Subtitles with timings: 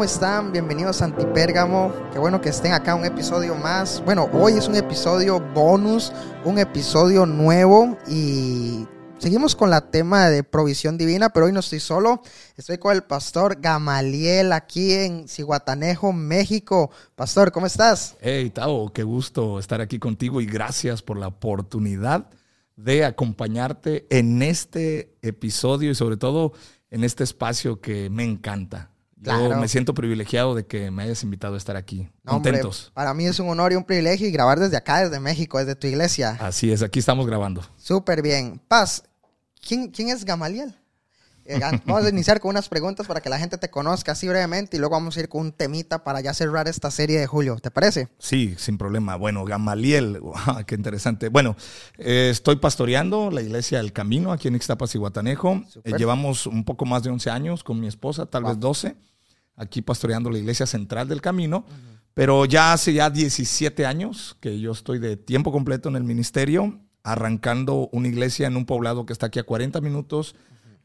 [0.00, 0.50] ¿Cómo están?
[0.50, 1.92] Bienvenidos a Antipérgamo.
[2.10, 4.02] Qué bueno que estén acá un episodio más.
[4.02, 6.10] Bueno, hoy es un episodio bonus,
[6.42, 8.86] un episodio nuevo y
[9.18, 12.22] seguimos con la tema de provisión divina, pero hoy no estoy solo.
[12.56, 16.90] Estoy con el pastor Gamaliel aquí en Cihuatanejo, México.
[17.14, 18.16] Pastor, ¿cómo estás?
[18.22, 22.30] Hey, Tao, qué gusto estar aquí contigo y gracias por la oportunidad
[22.74, 26.54] de acompañarte en este episodio y sobre todo
[26.90, 28.88] en este espacio que me encanta.
[29.22, 29.50] Claro.
[29.50, 32.08] Yo me siento privilegiado de que me hayas invitado a estar aquí.
[32.24, 32.60] No, hombre,
[32.94, 35.74] para mí es un honor y un privilegio y grabar desde acá, desde México, desde
[35.74, 36.38] tu iglesia.
[36.40, 37.62] Así es, aquí estamos grabando.
[37.76, 38.60] Súper bien.
[38.68, 39.02] Paz,
[39.66, 40.74] ¿quién, quién es Gamaliel?
[41.44, 44.76] Eh, Vamos a iniciar con unas preguntas para que la gente te conozca así brevemente
[44.76, 47.56] y luego vamos a ir con un temita para ya cerrar esta serie de julio.
[47.60, 48.08] ¿Te parece?
[48.18, 49.16] Sí, sin problema.
[49.16, 51.28] Bueno, Gamaliel, wow, qué interesante.
[51.28, 51.56] Bueno,
[51.98, 55.62] eh, estoy pastoreando la iglesia del Camino aquí en Ixtapas y Guatanejo.
[55.68, 55.96] Súper.
[55.96, 58.52] llevamos un poco más de 11 años con mi esposa, tal Wow.
[58.52, 58.96] vez 12,
[59.60, 61.64] aquí pastoreando la iglesia central del Camino.
[62.14, 66.80] Pero ya hace ya 17 años que yo estoy de tiempo completo en el ministerio,
[67.04, 70.34] arrancando una iglesia en un poblado que está aquí a 40 minutos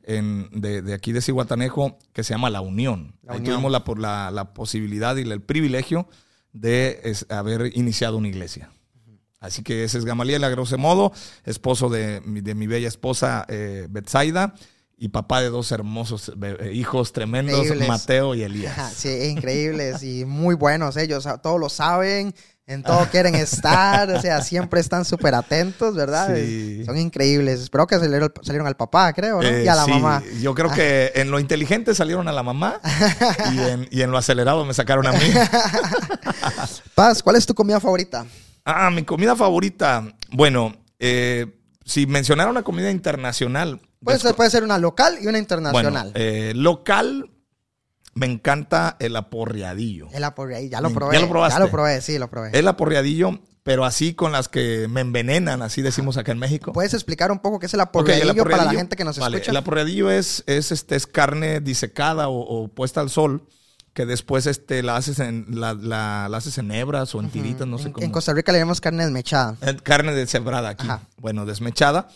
[0.04, 3.16] en- de, de aquí de Cihuatanejo, que se llama La Unión.
[3.24, 3.56] La Ahí Unión.
[3.56, 6.08] tuvimos la, por la, la posibilidad y el privilegio
[6.54, 8.70] de es- haber iniciado una iglesia.
[9.40, 11.12] Así que ese es Gamaliel, a grosso modo,
[11.44, 14.54] esposo de, mi- de mi bella esposa eh, Betsaida
[14.98, 17.88] y papá de dos hermosos eh, hijos tremendos, Increíbles.
[17.88, 18.94] Mateo y Elías.
[18.94, 21.28] sí, increíbles y muy buenos ellos.
[21.44, 22.34] Todos lo saben,
[22.68, 26.34] en todo quieren estar, o sea, siempre están súper atentos, ¿verdad?
[26.36, 26.84] Sí.
[26.86, 27.60] Son increíbles.
[27.60, 29.48] Espero que salieron, salieron al papá, creo, ¿no?
[29.48, 30.24] Eh, y a la sí, mamá.
[30.42, 32.80] Yo creo que en lo inteligente salieron a la mamá
[33.54, 35.28] y en, y en lo acelerado me sacaron a mí.
[36.96, 38.26] Paz, ¿cuál es tu comida favorita?
[38.64, 40.08] Ah, mi comida favorita.
[40.32, 41.46] Bueno, eh,
[41.84, 43.80] si mencionara una comida internacional.
[44.04, 46.12] Puede ser, puede ser una local y una bueno, internacional.
[46.16, 47.32] eh, local,
[48.14, 50.08] me encanta el aporreadillo.
[50.14, 51.20] El aporreadillo, ya lo ¿Ya probé.
[51.20, 51.60] lo probaste?
[51.60, 52.52] Ya lo probé, sí, lo probé.
[52.58, 56.72] El aporreadillo, pero así con las que me envenenan, así decimos acá en México.
[56.72, 59.52] ¿Puedes explicar un poco qué es el aporreadillo, para la gente que nos vale, escucha?
[59.52, 63.48] El aporreadillo es, es, este, es carne disecada o, o puesta al sol,
[63.94, 67.66] que después este, la, haces en, la, la- la haces en hebras o en tiritas,
[67.68, 68.06] no sé en, cómo.
[68.06, 69.56] en Costa Rica le llamamos carne desmechada.
[69.62, 70.86] Eh, Carne deshebrada aquí.
[70.86, 71.02] Ajá.
[71.18, 72.08] Bueno, desmechada.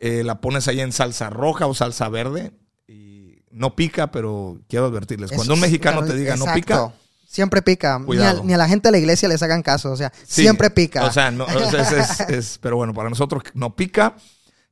[0.00, 2.52] Eh, la pones ahí en salsa roja o salsa verde.
[2.86, 5.30] Y no pica, pero quiero advertirles.
[5.32, 6.92] Cuando un mexicano te diga no pica.
[7.26, 7.98] Siempre pica.
[7.98, 9.92] Ni a, ni a la gente de la iglesia les hagan caso.
[9.92, 11.04] O sea, sí, siempre pica.
[11.04, 14.16] O sea, no, o sea, es, es- es- pero bueno, para nosotros no pica.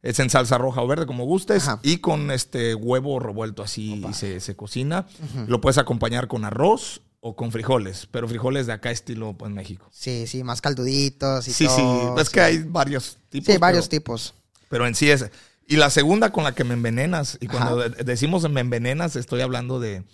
[0.03, 1.67] Es en salsa roja o verde, como gustes.
[1.67, 1.81] Ajá.
[1.83, 5.07] Y con este huevo revuelto así y se, se cocina.
[5.49, 8.07] Lo puedes acompañar con arroz o con frijoles.
[8.13, 9.89] Pero frijoles de acá estilo pues, México.
[9.91, 11.83] Sí, sí, más calduditos y Sí, sí.
[12.19, 13.53] Es que hay varios tipos.
[13.53, 14.35] Sí, varios tipos.
[14.69, 15.27] Pero en sí es.
[15.67, 19.41] Y la segunda con la que me envenenas, y cuando de- decimos me envenenas, estoy
[19.41, 20.05] hablando de,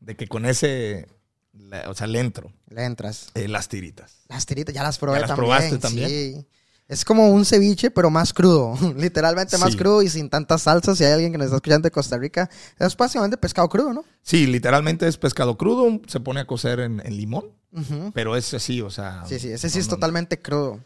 [0.00, 1.06] de que con ese,
[1.52, 3.28] la- o sea, le entro, Le entras.
[3.34, 4.24] eh, las tiritas.
[4.28, 5.46] Las tiritas ya las probé ¿Ya las también.
[5.48, 6.08] probaste también?
[6.08, 6.46] Sí.
[6.88, 8.74] Es como un ceviche, pero más crudo.
[8.96, 9.76] Literalmente más Sí.
[9.78, 10.96] crudo y sin tantas salsas.
[10.96, 12.48] Si hay alguien que nos está escuchando de Costa Rica,
[12.78, 14.04] es básicamente pescado crudo, ¿no?
[14.22, 17.46] Sí, literalmente es pescado crudo, se pone a cocer en, en limón,
[18.14, 19.22] pero es así, o sea.
[19.26, 19.96] Sí, sí, ese sí no, es no, no.
[19.96, 20.80] totalmente crudo.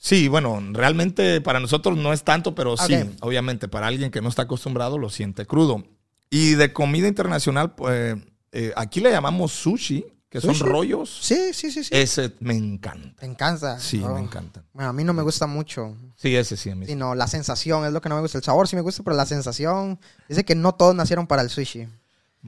[0.00, 4.28] Sí, bueno, realmente para nosotros no es tanto, pero sí, obviamente para alguien que no
[4.28, 5.84] está acostumbrado lo siente crudo.
[6.30, 8.16] Y de comida internacional, pues
[8.52, 10.58] eh, aquí le llamamos sushi, que ¿Sushi?
[10.58, 11.18] son rollos.
[11.22, 11.90] Sí, sí, sí, sí.
[11.92, 13.18] Ese me encanta.
[13.20, 13.78] Te encanta.
[13.80, 14.14] Sí, Oh.
[14.14, 14.62] me encanta.
[14.74, 15.96] Bueno, a mí no me gusta mucho.
[16.16, 16.84] Sí, ese sí a mí.
[16.84, 16.92] sí.
[16.92, 18.36] Sino la sensación es lo que no me gusta.
[18.38, 19.98] El sabor sí me gusta, pero la sensación.
[20.28, 21.88] Dice que no todos nacieron para el sushi.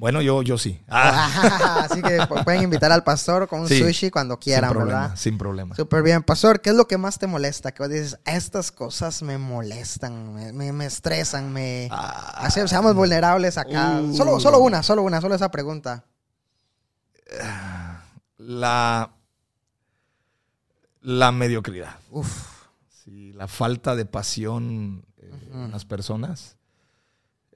[0.01, 0.81] Bueno, yo, yo sí.
[0.89, 4.79] Ah, Así que pu- pueden invitar al pastor con un Sí, sushi cuando quieran, sin
[4.79, 5.17] problema, ¿verdad?
[5.17, 5.75] sin problema.
[5.77, 6.23] Súper bien.
[6.23, 7.73] Pastor, ¿qué es lo que más te molesta?
[7.73, 11.89] Que vos dices, estas cosas me molestan, me, me- me estresan, me...
[11.91, 14.01] Ah, Así, seamos vulnerables acá.
[14.03, 14.15] Uh.
[14.17, 16.05] Solo, solo una, solo una, solo esa pregunta.
[18.39, 19.11] la,
[21.03, 21.97] la mediocridad.
[22.11, 22.59] Uf.
[23.05, 26.57] Sí, la falta de pasión eh, en las personas.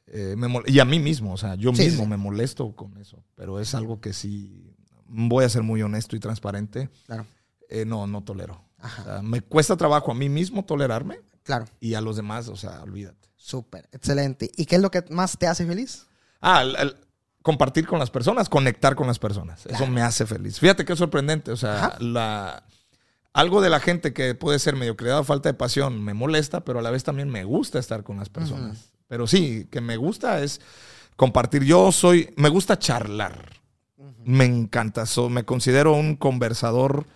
[0.07, 2.11] Eh, me y a mí mismo, o sea, yo Sí, mismo sí.
[2.11, 3.23] me molesto con eso.
[3.35, 4.75] Pero es algo que sí,
[5.07, 7.27] voy a ser muy honesto y transparente, Claro,
[7.69, 8.63] eh, no, no tolero.
[8.79, 9.03] Ajá.
[9.03, 11.65] O sea, me cuesta trabajo a mí mismo tolerarme claro.
[11.81, 13.29] y a los demás, o sea, olvídate.
[13.37, 14.51] Súper, excelente.
[14.57, 16.07] ¿Y qué es lo que más te hace feliz?
[16.41, 16.97] Ah, el- el-
[17.43, 19.67] compartir con las personas, conectar con las personas.
[19.67, 20.59] Eso me hace feliz.
[20.59, 21.51] Fíjate qué sorprendente.
[21.51, 22.65] O sea, la,
[23.35, 26.79] algo de la gente que puede ser mediocridad o falta de pasión me molesta, pero
[26.79, 28.93] a la vez también me gusta estar con las personas.
[29.15, 30.61] Pero sí, que me gusta es
[31.15, 31.63] compartir.
[31.63, 33.61] Yo soy, me gusta charlar.
[34.25, 35.05] Me encanta.
[35.31, 37.07] me considero un conversador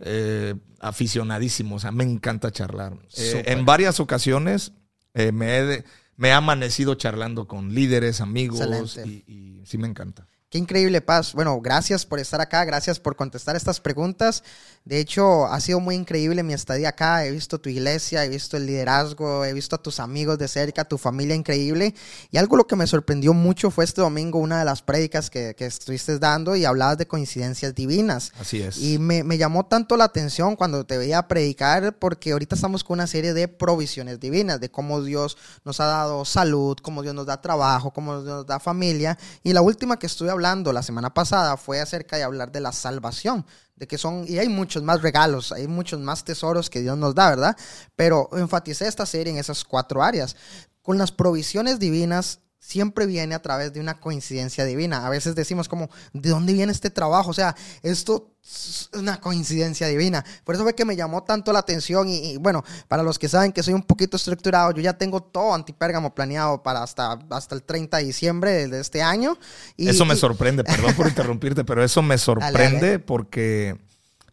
[0.00, 1.76] eh, aficionadísimo.
[1.76, 2.98] O sea, me encanta charlar.
[3.16, 4.72] Eh, en varias ocasiones
[5.14, 5.84] eh, me, he
[6.16, 10.26] me he amanecido charlando con líderes, amigos y, y sí me encanta.
[10.50, 11.34] Qué increíble, Paz.
[11.34, 14.42] Bueno, gracias por estar acá, gracias por contestar estas preguntas.
[14.86, 17.26] De hecho, ha sido muy increíble mi estadía acá.
[17.26, 20.86] He visto tu iglesia, he visto el liderazgo, he visto a tus amigos de cerca,
[20.86, 21.94] tu familia increíble.
[22.30, 25.54] Y algo lo que me sorprendió mucho fue este domingo, una de las prédicas que,
[25.54, 28.32] que estuviste dando y hablabas de coincidencias divinas.
[28.40, 28.78] Así es.
[28.78, 32.94] Y me, me llamó tanto la atención cuando te veía predicar, porque ahorita estamos con
[32.94, 35.36] una serie de provisiones divinas, de cómo Dios
[35.66, 39.18] nos ha dado salud, cómo Dios nos da trabajo, cómo Dios nos da familia.
[39.42, 42.72] Y la última que estuve hablando la semana pasada fue acerca de hablar de la
[42.72, 43.44] salvación,
[43.76, 47.14] de que son, y hay muchos más regalos, hay muchos más tesoros que Dios nos
[47.14, 47.56] da, ¿verdad?
[47.96, 50.36] Pero enfaticé esta serie en esas cuatro áreas.
[50.82, 55.06] Con las provisiones divinas siempre viene a través de una coincidencia divina.
[55.06, 57.30] A veces decimos como, ¿de dónde viene este trabajo?
[57.30, 60.22] O sea, esto es una coincidencia divina.
[60.44, 63.52] Por eso fue que me llamó tanto la atención y, bueno, para los que saben
[63.52, 67.62] que soy un poquito estructurado, yo ya tengo todo antipérgamo planeado para hasta, hasta el
[67.62, 69.38] 30 de diciembre de este año.
[69.78, 73.78] Y, eso me sorprende, perdón por interrumpirte, pero eso me sorprende porque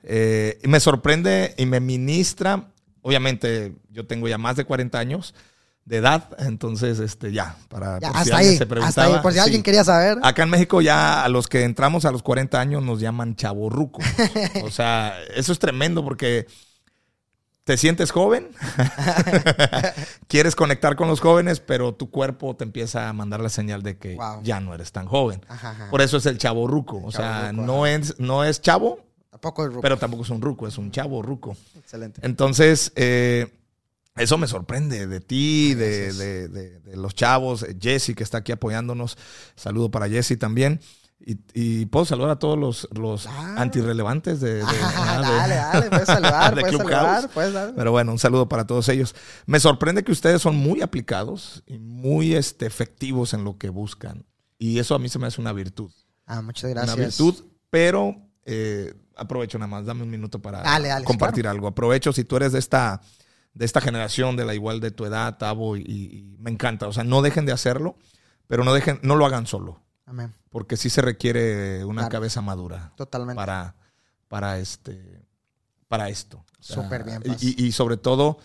[0.03, 2.67] eh, me sorprende y me ministra.
[3.01, 5.33] Obviamente, yo tengo ya más de 40 años
[5.85, 9.21] de edad, entonces este ya, para por si alguien se preguntaba.
[9.21, 10.17] por si alguien quería saber.
[10.23, 14.01] Acá en México ya a los que entramos a los 40 años nos llaman chaborruco.
[14.65, 16.47] o sea, eso es tremendo porque
[17.65, 18.49] te sientes joven,
[20.27, 23.97] quieres conectar con los jóvenes, pero tu cuerpo te empieza a mandar la señal de
[23.97, 25.45] que ya no eres tan joven.
[25.91, 28.99] Por eso es el chaborruco, o sea, no es no es chavo,
[29.29, 29.81] tampoco es ruco.
[29.81, 31.55] pero tampoco es un ruco, es un chavo ruco.
[31.75, 32.21] Excelente.
[32.23, 33.51] Entonces, eh,
[34.15, 39.17] eso me sorprende de ti, de, los chavos, Jesse que está aquí apoyándonos.
[39.55, 40.79] Saludo para Jesse también.
[41.53, 46.77] Y, puedo saludar a todos los, los antirrelevantes de, ah, dale, dale, puedes saludar, puedes
[46.77, 49.15] saludar, puedes Pero bueno, un saludo para todos ellos.
[49.45, 54.25] Me sorprende que ustedes son muy aplicados y muy este, efectivos en lo que buscan.
[54.59, 55.91] Y eso a mí se me hace una virtud.
[56.25, 56.95] Ah, muchas gracias.
[56.95, 58.15] Una virtud, pero
[58.45, 60.63] eh, aprovecho nada más, dame un minuto para
[61.03, 61.67] compartir algo.
[61.67, 63.01] Aprovecho si tú eres de esta
[63.55, 66.87] de esta generación, de la igual de tu edad, Tavo, y, me encanta.
[66.87, 67.97] O sea, no dejen de hacerlo,
[68.47, 69.81] pero no dejen, no lo hagan solo.
[70.05, 70.35] Amén.
[70.49, 72.93] Porque sí se requiere una cabeza madura.
[72.95, 73.35] Totalmente.
[73.35, 73.75] Para,
[74.27, 75.25] para este,
[75.87, 76.45] para esto.
[76.59, 77.23] Súper bien.
[77.39, 78.37] y, sobre todo,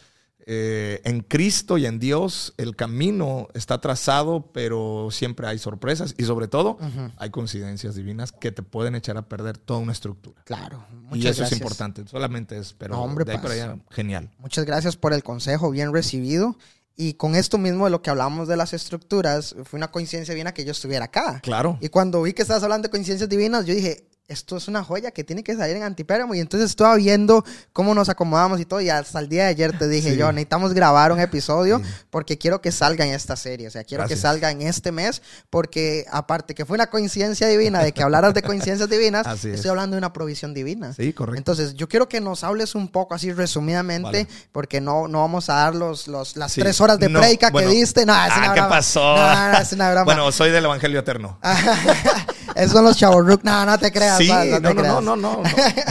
[0.46, 6.24] eh, en Cristo y en Dios el camino está trazado, pero siempre hay sorpresas y
[6.24, 6.78] sobre todo
[7.16, 10.42] hay coincidencias divinas que te pueden echar a perder toda una estructura.
[10.44, 10.84] Claro.
[11.12, 12.06] y eso es importante.
[12.06, 14.30] Solamente es, pero de ahí para allá, genial.
[14.38, 16.56] Muchas gracias por el consejo, bien recibido.
[16.96, 20.52] Y con esto mismo de lo que hablamos de las estructuras, fue una coincidencia divina
[20.52, 21.40] que yo estuviera acá.
[21.40, 21.78] Claro.
[21.80, 25.10] Y cuando vi que estabas hablando de coincidencias divinas, yo dije, esto es una joya
[25.10, 26.34] que tiene que salir en Antipéramo.
[26.34, 28.80] Y entonces estaba viendo cómo nos acomodamos y todo.
[28.80, 32.60] Y hasta el día de ayer te dije yo, necesitamos grabar un episodio porque quiero
[32.60, 33.66] que salga en esta serie.
[33.66, 37.82] O sea, quiero que salga en este mes porque aparte que fue una coincidencia divina
[37.82, 40.94] de que hablaras de coincidencias divinas, estoy hablando de una provisión divina.
[40.94, 41.38] Sí, correcto.
[41.38, 45.54] Entonces yo quiero que nos hables un poco así resumidamente porque no, no vamos a
[45.54, 48.06] dar los, los las tres horas de no, que diste.
[48.06, 49.16] No, es ah, ¿qué pasó?
[49.16, 50.04] No, es una broma.
[50.04, 51.38] Bueno, soy del Evangelio Eterno.
[52.60, 54.18] Esos son los chavos No, no te creas.
[54.18, 55.42] Sí, no, no, no, no, no,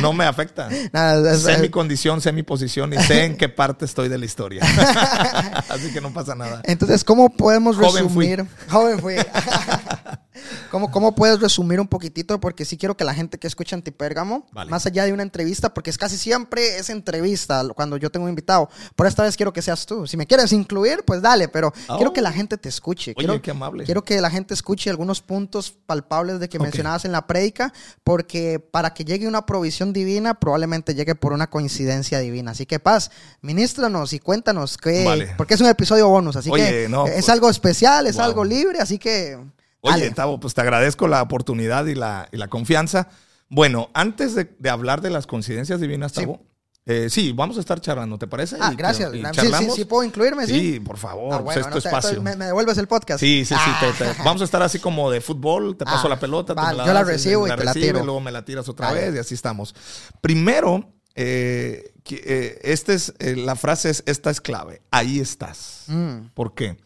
[0.01, 0.69] no, me afecta.
[1.35, 4.61] sé mi condición, sé mi posición y sé en qué parte estoy de la historia.
[5.69, 6.61] Así que no pasa nada.
[6.65, 8.45] Entonces, ¿cómo podemos resumir?
[8.69, 9.15] Joven fui.
[10.71, 12.39] ¿Cómo, ¿Cómo puedes resumir un poquitito?
[12.39, 15.89] Porque sí quiero que la gente que escucha Antipérgamo, más allá de una entrevista, porque
[15.89, 18.69] es casi siempre es entrevista cuando yo tengo un invitado.
[18.95, 20.07] Por esta vez quiero que seas tú.
[20.07, 23.11] Si me quieres incluir, pues dale, pero quiero que la gente te escuche.
[23.11, 23.83] Oye, quiero, qué amable.
[23.85, 28.59] Quiero que la gente escuche algunos puntos palpables de que mencionabas en la prédica, porque
[28.59, 32.51] para que llegue una provisión divina, probablemente llegue por una coincidencia divina.
[32.51, 36.91] Así que, Paz, ministranos y cuéntanos qué, porque es un episodio bonus, así que es
[36.91, 39.37] pues, algo especial, es algo libre, así que...
[39.81, 43.09] Oye, Tavo, pues te agradezco la oportunidad y la, y la confianza.
[43.49, 46.41] Bueno, antes de, hablar de las coincidencias divinas, Tavo,
[46.85, 48.57] eh, sí, vamos a estar charlando, ¿te parece?
[48.59, 49.11] Ah, gracias.
[49.11, 50.53] sí, sí, sí, puedo incluirme, sí.
[50.53, 52.21] Sí, por favor, ah, pues es tu espacio.
[52.21, 53.19] me, devuelves el podcast?
[53.19, 53.71] Sí, sí, sí.
[53.71, 54.15] Ah.
[54.25, 57.47] vamos a estar así como de fútbol, te paso la pelota, la yo la recibo
[57.47, 57.99] y, te la tiro.
[57.99, 59.75] Y luego me la tiras otra vez y así estamos.
[60.19, 65.83] Primero, eh, eh, este es, la frase es, esta es clave, ahí estás.
[65.87, 66.29] Mm.
[66.33, 66.77] ¿Por qué?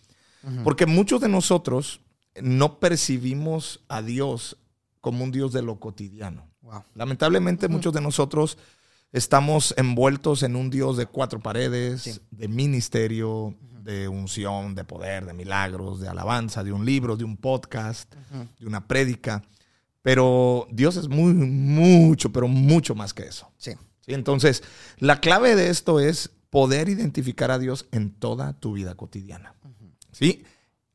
[0.65, 2.01] Porque muchos de nosotros
[2.41, 4.57] no percibimos a Dios
[5.01, 6.47] como un Dios de lo cotidiano.
[6.61, 6.83] Wow.
[6.95, 8.57] Lamentablemente muchos de nosotros
[9.11, 12.19] estamos envueltos en un Dios de cuatro paredes, Sí.
[12.31, 17.35] de ministerio, de unción, de poder, de milagros, de alabanza, de un libro, de un
[17.37, 18.13] podcast,
[18.59, 19.43] de una prédica.
[20.01, 23.51] Pero Dios es muy, mucho, pero mucho más que eso.
[23.57, 23.71] Sí.
[24.01, 24.13] ¿sí?
[24.13, 24.63] Entonces,
[24.97, 29.53] la clave de esto es poder identificar a Dios en toda tu vida cotidiana.
[30.11, 30.43] ¿Sí?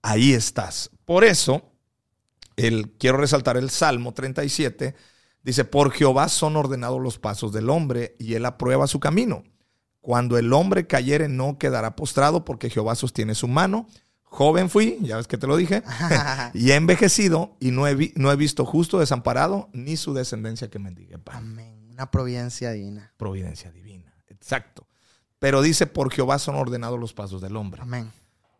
[0.08, 0.90] Ahí estás.
[1.04, 1.62] Por eso,
[2.56, 4.94] el, quiero resaltar el Salmo 37.
[5.42, 9.44] Dice, por Jehová son ordenados los pasos del hombre y él aprueba su camino.
[10.00, 13.86] Cuando el hombre cayere no quedará postrado porque Jehová sostiene su mano.
[14.24, 15.82] Joven fui, ya ves que te lo dije,
[16.54, 20.68] y he envejecido y no he, vi- no he visto justo desamparado ni su descendencia
[20.68, 21.88] que mendigue pan Amén.
[21.92, 23.12] Una providencia divina.
[23.16, 24.14] providencia divina.
[24.28, 24.86] Exacto.
[25.38, 27.80] Pero dice, por Jehová son ordenados los pasos del hombre.
[27.82, 28.12] Amén.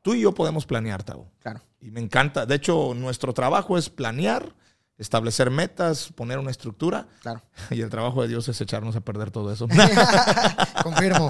[0.09, 1.31] Tú y yo podemos planear, Tavo.
[1.41, 1.61] Claro.
[1.83, 2.47] Y me encanta.
[2.47, 4.55] De hecho, nuestro trabajo es planear,
[4.97, 7.07] establecer metas, poner una estructura.
[7.21, 7.43] Claro.
[7.71, 9.69] Y el trabajo de Dios es echarnos a perder todo eso.
[10.83, 11.29] Confirmo.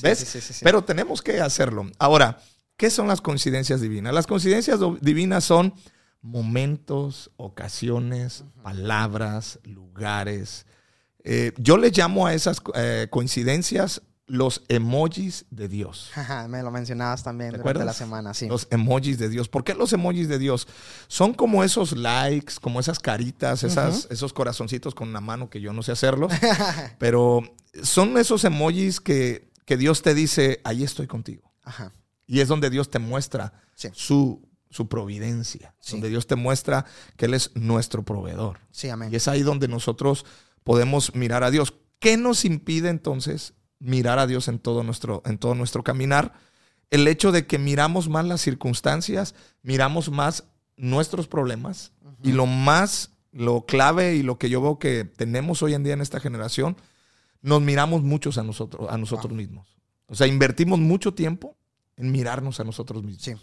[0.00, 0.20] ¿Ves?
[0.20, 0.60] sí, sí, sí.
[0.62, 1.90] Pero tenemos que hacerlo.
[1.98, 2.38] Ahora,
[2.76, 4.14] ¿qué son las coincidencias divinas?
[4.14, 5.74] Las coincidencias divinas son
[6.22, 10.64] momentos, ocasiones, palabras, lugares.
[11.24, 16.10] Eh, yo le llamo a esas eh, coincidencias los emojis de Dios.
[16.48, 17.96] Me lo mencionabas también ¿Te durante la acuerdas?
[17.96, 18.46] semana, sí.
[18.46, 19.48] Los emojis de Dios.
[19.48, 20.68] ¿Por qué los emojis de Dios?
[21.08, 25.72] Son como esos likes, como esas caritas, esas, esos corazoncitos con una mano que yo
[25.72, 26.32] no sé hacerlos.
[26.98, 27.42] pero
[27.82, 31.50] son esos emojis que, que Dios te dice, ahí estoy contigo.
[31.64, 31.92] Ajá.
[32.26, 33.88] Y es donde Dios te muestra Sí.
[33.94, 35.74] su, su providencia.
[35.80, 35.92] Sí.
[35.92, 36.84] Donde Dios te muestra
[37.16, 38.58] que Él es nuestro proveedor.
[38.70, 39.08] Sí, amén.
[39.12, 40.26] Y es ahí donde nosotros
[40.64, 41.72] podemos mirar a Dios.
[42.00, 46.34] ¿Qué nos impide entonces mirar a Dios en todo nuestro, en todo nuestro caminar?
[46.90, 50.44] El hecho de que miramos más las circunstancias, miramos más
[50.76, 51.92] nuestros problemas
[52.22, 55.92] y lo más, lo clave y lo que yo veo que tenemos hoy en día
[55.92, 56.76] en esta generación,
[57.42, 59.78] nos miramos muchos a nosotros, a nosotros mismos.
[60.06, 61.56] O sea, invertimos mucho tiempo
[61.96, 63.22] en mirarnos a nosotros mismos.
[63.22, 63.34] Sí.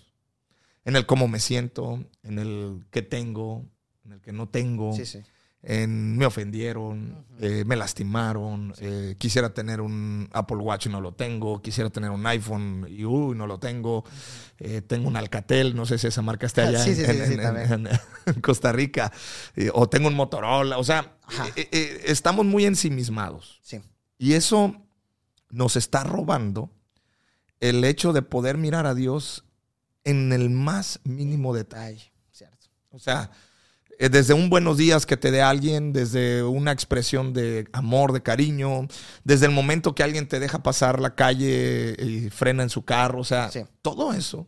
[0.84, 3.66] En el cómo me siento, en el qué tengo,
[4.06, 5.20] en el que no tengo Sí, sí.
[5.68, 11.14] En me ofendieron, eh, me lastimaron, eh, quisiera tener un Apple Watch y no lo
[11.14, 14.06] tengo, quisiera tener un iPhone y uy, no lo tengo,
[14.60, 18.72] eh, tengo un Alcatel, no sé si esa marca está allá Sí, en, sí, Costa
[18.72, 19.12] Rica,
[19.74, 21.18] o tengo un Motorola, o sea,
[21.56, 23.82] estamos muy ensimismados Sí.
[24.20, 24.76] y eso
[25.50, 26.70] nos está robando
[27.60, 29.46] el hecho de poder mirar a Dios
[30.04, 32.12] en el más mínimo detalle.
[32.32, 32.68] Cierto.
[32.92, 33.32] O sea,
[34.00, 38.88] desde un buenos días que te dé alguien, desde una expresión de amor, de cariño,
[39.24, 43.20] desde el momento que alguien te deja pasar la calle y frena en su carro,
[43.20, 43.62] o sea, Sí.
[43.82, 44.48] todo eso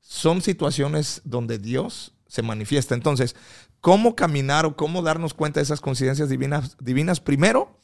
[0.00, 2.94] son situaciones donde Dios se manifiesta.
[2.94, 3.34] Entonces,
[3.80, 6.76] ¿cómo caminar o cómo darnos cuenta de esas coincidencias divinas?
[6.80, 7.20] divinas?
[7.20, 7.80] Primero,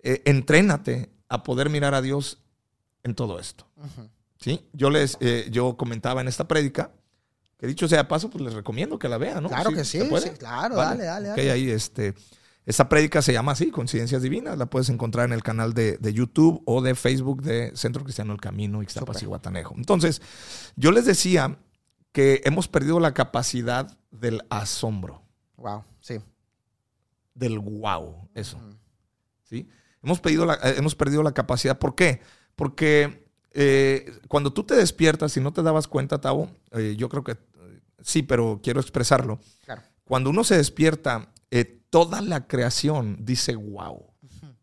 [0.00, 2.42] eh, entrénate a poder mirar a Dios
[3.04, 3.66] en todo esto.
[3.76, 4.08] Ujú.
[4.38, 4.66] ¿sí?
[4.72, 6.90] Yo les, eh, yo comentaba en esta prédica,
[7.62, 9.48] que dicho sea paso, pues les recomiendo que la vean, ¿no?
[9.48, 11.50] Claro que sí, sí, claro, dale, dale, Ok, dale.
[11.52, 12.12] ahí este,
[12.66, 16.12] esta prédica se llama así, Coincidencias Divinas, la puedes encontrar en el canal de, de
[16.12, 19.74] YouTube o de Facebook de Centro Cristiano El Camino, Ixtapas y Guatanejo.
[19.76, 20.20] Entonces,
[20.74, 21.56] yo les decía
[22.10, 25.22] que hemos perdido la capacidad del asombro,
[25.56, 26.18] Wow, sí.
[27.34, 28.58] del wow, eso.
[29.44, 29.68] ¿sí?
[30.02, 31.78] Hemos, pedido la- eh, hemos perdido la capacidad.
[31.78, 32.20] ¿Por qué?
[32.56, 33.21] Porque
[33.54, 37.32] eh, cuando tú te despiertas y no te dabas cuenta, Tavo, eh, yo creo que
[37.32, 39.40] eh, sí, pero quiero expresarlo.
[39.64, 39.82] Claro.
[40.04, 44.06] Cuando uno se despierta, eh, toda la creación dice wow.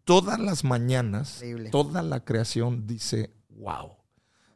[0.03, 1.69] Todas las mañanas, Increíble.
[1.69, 3.97] toda la creación dice wow.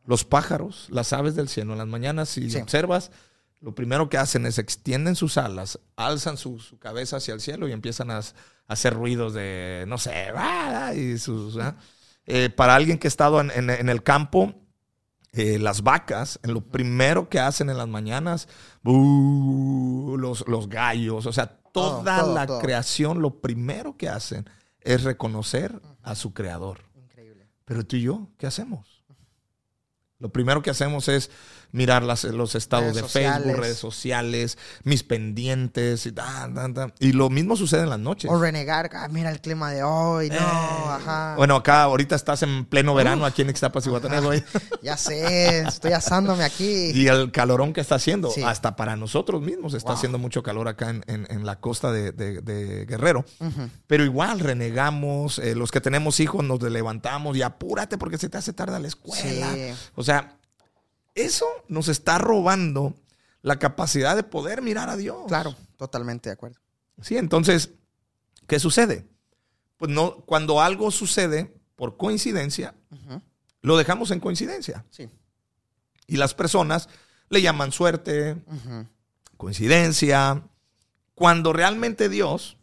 [0.06, 2.58] Los pájaros, las aves del cielo, en las mañanas, si Sí.
[2.58, 3.12] observas,
[3.62, 7.68] lo primero que hacen es extienden sus alas, alzan su, su cabeza hacia el cielo
[7.68, 8.24] y empiezan a, a
[8.68, 11.78] hacer ruidos de, no sé, "Ah", y sus, ¿ah?
[12.26, 14.54] Eh, para alguien que ha estado en, en- en el campo,
[15.34, 18.48] eh, las vacas, en lo primero que hacen en las mañanas,
[18.84, 22.60] "Bú", los, los gallos, o sea, Todo, toda todo, la todo.
[22.60, 24.48] creación, lo primero que hacen
[24.82, 26.82] es reconocer a su creador.
[26.96, 27.50] Increíble.
[27.66, 29.04] Pero tú y yo, ¿qué hacemos?
[30.20, 31.32] Lo primero que hacemos es
[31.74, 33.44] mirar las- los estados Redes de sociales.
[33.44, 36.06] Facebook, redes sociales, mis pendientes.
[36.06, 36.94] Y, tan, tan, tan.
[37.00, 38.32] Y lo mismo sucede en las noches.
[38.32, 41.34] O renegar, ah, mira el clima de hoy, no, Eh, ajá.
[41.36, 44.32] Bueno, acá ahorita estás en pleno verano aquí en Ixtapas y Guatanejo.
[44.82, 46.92] Ya sé, estoy asándome aquí.
[46.94, 48.44] Y el calorón que está haciendo, Sí.
[48.44, 49.98] hasta para nosotros mismos está Wow.
[49.98, 53.26] haciendo mucho calor acá en, en- en la costa de, de- de Guerrero.
[53.88, 58.38] Pero igual renegamos, eh, los que tenemos hijos nos levantamos y apúrate porque se te
[58.38, 59.54] hace tarde a la escuela.
[59.54, 59.74] Sí.
[59.96, 60.38] O sea,
[61.16, 62.96] eso nos está robando
[63.42, 65.26] la capacidad de poder mirar a Dios.
[65.28, 66.60] Claro, totalmente de acuerdo.
[67.02, 67.72] Sí, entonces,
[68.48, 69.06] ¿qué sucede?
[69.78, 72.76] Pues no, cuando algo sucede por coincidencia,
[73.62, 74.86] lo dejamos en coincidencia.
[74.92, 75.10] Sí.
[76.08, 76.90] Y las personas
[77.30, 78.42] le llaman suerte,
[79.38, 80.44] coincidencia,
[81.16, 82.58] cuando realmente Dios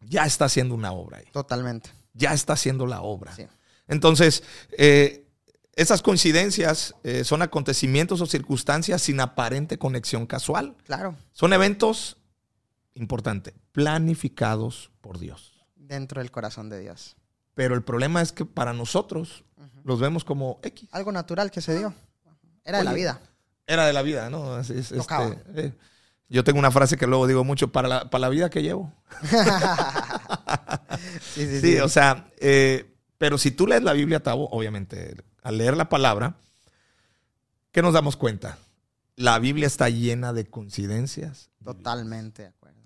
[0.00, 1.26] ya está haciendo una obra ahí.
[1.32, 1.90] Totalmente.
[2.14, 3.34] Ya está haciendo la obra.
[3.34, 3.46] Sí.
[3.88, 4.42] Entonces,
[4.78, 5.21] eh,
[5.74, 10.76] esas coincidencias eh, son acontecimientos o circunstancias sin aparente conexión casual.
[10.84, 11.16] Claro.
[11.32, 12.18] Son eventos,
[12.94, 15.64] importante, planificados por Dios.
[15.76, 17.16] Dentro del corazón de Dios.
[17.54, 19.44] Pero el problema es que para nosotros
[19.84, 20.88] los vemos como X.
[20.92, 21.94] Algo natural que se dio.
[22.64, 23.20] Era de la vida.
[23.66, 24.58] Era de la vida, ¿no?
[24.58, 25.26] Es, Tocaba.
[25.28, 25.74] este, eh,
[26.28, 28.92] yo tengo una frase que luego digo mucho, para la, para la vida que llevo.
[31.34, 31.78] sí, sí, Sí, sí.
[31.78, 36.36] o sea, eh, pero si tú lees la Biblia, Tavo, obviamente, al leer la palabra,
[37.70, 38.58] ¿qué nos damos cuenta?
[39.16, 41.50] La Biblia está llena de coincidencias.
[41.64, 42.80] Totalmente de acuerdo.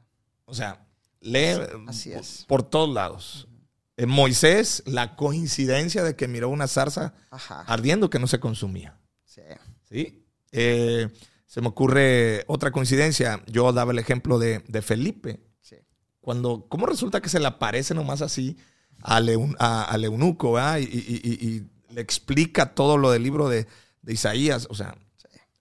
[0.44, 0.86] O sea,
[1.20, 1.54] lee
[1.88, 2.44] así es.
[2.48, 3.48] por todos lados.
[3.96, 7.62] En Moisés, la coincidencia de que miró una zarza Ajá.
[7.62, 8.98] ardiendo que no se consumía.
[9.24, 9.40] Sí.
[9.88, 10.24] ¿sí?
[10.52, 11.08] Eh,
[11.46, 13.42] se me ocurre otra coincidencia.
[13.46, 15.40] Yo daba el ejemplo de, de Felipe.
[15.62, 15.76] Sí.
[16.20, 18.56] Cuando, ¿cómo resulta que se le aparece nomás así
[19.00, 20.78] al, a- al eunuco ¿verdad?
[20.78, 23.66] y, y- y- y le explica todo lo del libro de,
[24.02, 24.66] de Isaías?
[24.68, 24.96] O sea,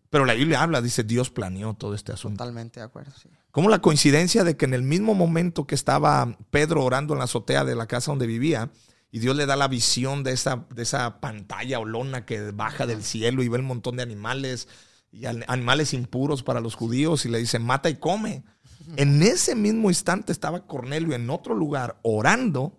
[0.10, 2.38] pero la Biblia habla, dice, Dios planeó todo este asunto.
[2.44, 3.12] Totalmente de acuerdo.
[3.22, 3.30] Sí.
[3.52, 7.24] Como la coincidencia de que en el mismo momento que estaba Pedro orando en la
[7.24, 8.70] azotea de la casa donde vivía,
[9.12, 12.86] y Dios le da la visión de esa, de esa pantalla o lona que baja
[12.86, 14.68] del cielo y ve el montón de animales,
[15.10, 18.44] y an- animales impuros para los judíos, y le dice, mata y come.
[18.98, 22.78] En ese mismo instante estaba Cornelio en otro lugar orando,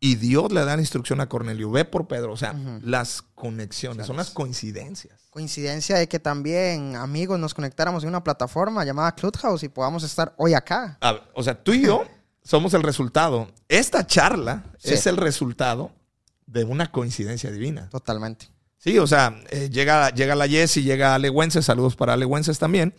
[0.00, 2.32] y Dios le da la instrucción a Cornelio, ve por Pedro.
[2.32, 5.28] O sea, las conexiones, son las coincidencias.
[5.30, 10.34] Coincidencia de que también, amigos, nos conectáramos en una plataforma llamada Clubhouse y podamos estar
[10.38, 10.98] hoy acá.
[11.02, 12.04] Ver, o sea, tú y yo
[12.42, 13.48] somos el resultado.
[13.68, 14.94] Esta charla Sí.
[14.94, 15.92] es el resultado
[16.46, 17.88] de una coincidencia divina.
[17.90, 18.48] Totalmente.
[18.78, 22.58] Sí, o sea, eh, llega, llega la Jessie, llega Ale Wences, saludos para Ale Wences
[22.58, 22.94] también.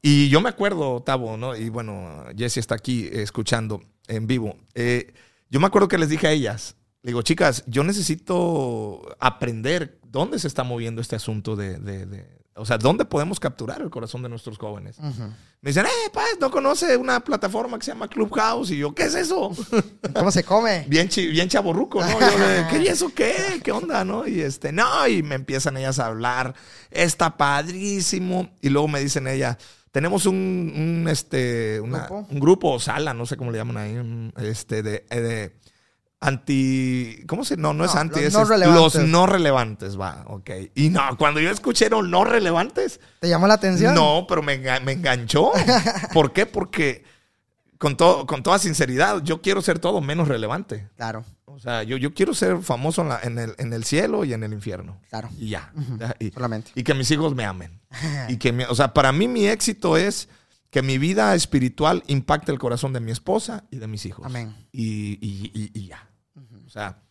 [0.00, 1.56] Y yo me acuerdo, Tavo, ¿no?
[1.56, 4.56] Y bueno, Jessie está aquí escuchando en vivo.
[4.74, 5.12] Eh,
[5.50, 10.38] yo me acuerdo que les dije a ellas, le digo, chicas, yo necesito aprender dónde
[10.38, 14.20] se está moviendo este asunto de, de- de- o sea, dónde podemos capturar el corazón
[14.24, 14.98] de nuestros jóvenes.
[15.60, 18.72] Me dicen, eh, pues, ¿no conoce una plataforma que se llama Clubhouse?
[18.72, 19.52] Y yo, ¿qué es eso?
[20.14, 20.84] ¿Cómo se come?
[20.88, 22.18] bien, bien chaborruco, ¿no?
[22.18, 23.60] Yo ¿qué y eso qué?
[23.62, 24.26] ¿Qué onda, no?
[24.26, 26.52] Y este, no, y me empiezan ellas a hablar,
[26.90, 28.50] está padrísimo.
[28.60, 29.56] Y luego me dicen ellas,
[29.98, 32.26] tenemos un, un, este, una- ¿Grupo?
[32.30, 35.56] un grupo o sala, no sé cómo le llaman ahí, este, de, eh, de
[36.20, 37.56] anti, ¿cómo se?
[37.56, 38.94] No, no es No, anti, los es no es- relevantes.
[38.94, 40.50] los no relevantes, va, ok.
[40.76, 43.92] Y no, cuando yo escuché los no relevantes, ¿Te llamó la atención?
[43.92, 45.50] no, pero me, me enganchó.
[46.14, 46.46] ¿Por qué?
[46.46, 47.02] Porque
[47.78, 50.88] con, todo, con toda sinceridad, yo quiero ser todo menos relevante.
[50.96, 51.24] Claro,
[51.58, 54.32] O sea, yo, yo quiero ser famoso en, la- en el, en el cielo y
[54.32, 55.00] en el infierno.
[55.10, 55.28] claro.
[55.38, 55.72] Y ya.
[56.20, 56.70] Y, Solamente.
[56.76, 57.80] y que mis hijos me amen.
[58.28, 60.28] Y que mi- o sea, para mí mi éxito es
[60.70, 64.24] que mi vida espiritual impacte el corazón de mi esposa y de mis hijos.
[64.24, 64.54] Amén.
[64.70, 66.08] Y, y- y- y ya.
[66.64, 67.02] O sea,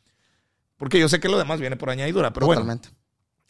[0.77, 2.61] porque yo sé que lo demás viene por añadidura, pero bueno.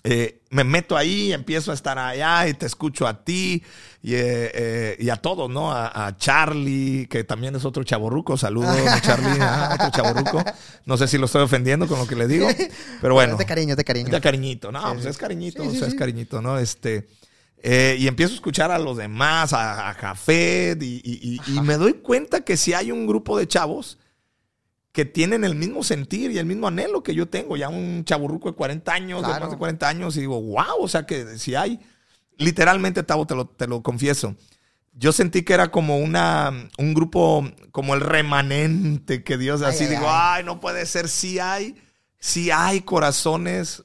[0.04, 3.62] Eh, me meto ahí, empiezo a estar allá y te escucho a ti
[4.02, 5.72] y, eh, eh, y a todos, ¿no?
[5.74, 8.38] A, a Charlie, que también es otro chaborruco.
[8.38, 10.44] Saludos, Charlie, ah, otro chaborruco.
[10.86, 12.48] No sé si lo estoy ofendiendo con lo que le digo,
[13.02, 13.34] pero bueno.
[13.34, 14.06] Es de cariño, es de cariño.
[14.08, 16.58] Es de cariñito, no, Sí, pues es cariñito, Sí, o sea, es cariñito, ¿no?
[16.58, 17.08] Este,
[17.64, 21.76] y empiezo a escuchar a los demás, a, a Jafet, y, y- y- y me
[21.76, 23.98] doy cuenta que si hay un grupo de chavos
[24.98, 28.50] que tienen el mismo sentir y el mismo anhelo que yo tengo, ya un chaburruco
[28.50, 29.42] de 40 años, de Claro.
[29.46, 31.80] más de 40 años, y digo, wow, o sea que si hay,
[32.40, 34.36] literalmente, Tavo, te lo, te lo confieso,
[34.94, 39.90] yo sentí que era como una, un grupo, como el remanente que Dios, así ay,
[39.92, 40.40] digo, ay.
[40.40, 41.76] ay, no puede ser, si hay,
[42.18, 43.84] si hay corazones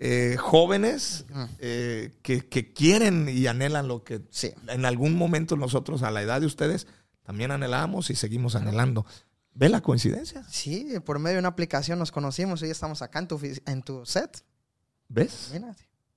[0.00, 1.26] eh, jóvenes
[1.60, 4.50] eh, que, que quieren y anhelan lo que Sí.
[4.66, 6.88] en algún momento nosotros, a la edad de ustedes,
[7.22, 9.06] también anhelamos y seguimos anhelando.
[9.54, 10.44] ¿Ve la coincidencia?
[10.48, 13.82] Sí, por medio de una aplicación nos conocimos y ya estamos acá en tu, en
[13.82, 14.44] tu set.
[15.08, 15.50] ¿Ves?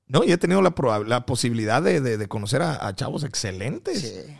[0.08, 4.00] No, y he tenido la posibilidad de, de- de conocer a, a chavos excelentes.
[4.02, 4.38] Sí.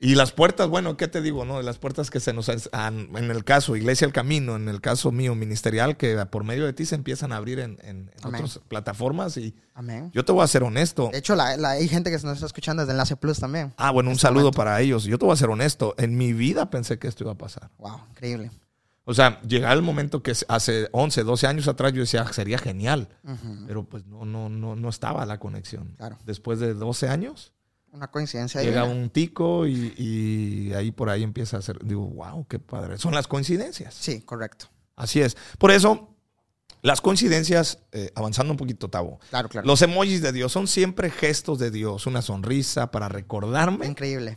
[0.00, 1.44] Y las puertas, bueno, ¿qué te digo?
[1.44, 4.80] no Las puertas que se nos han, en el caso Iglesia El Camino, en el
[4.80, 8.60] caso mío ministerial, que por medio de ti se empiezan a abrir en, en- otras
[8.68, 9.36] plataformas.
[9.38, 10.10] Y Amén.
[10.14, 11.08] yo te voy a ser honesto.
[11.12, 13.74] De hecho, la, la- hay gente que nos está escuchando desde Enlace Plus también.
[13.76, 14.56] Ah, bueno, un este saludo momento.
[14.56, 15.02] para ellos.
[15.02, 15.96] Yo te voy a ser honesto.
[15.98, 17.70] En mi vida pensé que esto iba a pasar.
[17.78, 18.52] Wow, increíble.
[19.02, 23.08] O sea, llegar el momento que hace 11, 12 años atrás yo decía, sería genial.
[23.66, 25.94] Pero pues no, no, no, no estaba la conexión.
[25.96, 26.18] Claro.
[26.24, 27.52] Después de 12 años,
[27.92, 29.00] Una coincidencia Llega divina.
[29.02, 31.78] un tico y, y ahí por ahí empieza a hacer.
[31.84, 32.98] Digo, wow, qué padre.
[32.98, 33.94] Son las coincidencias.
[33.94, 34.66] Sí, correcto.
[34.94, 35.36] Así es.
[35.58, 36.14] Por eso,
[36.82, 39.18] las coincidencias, eh, avanzando un poquito, Tavo.
[39.30, 39.66] Claro, claro.
[39.66, 43.86] Los emojis de Dios son siempre gestos de Dios, una sonrisa para recordarme.
[43.86, 44.36] Increíble.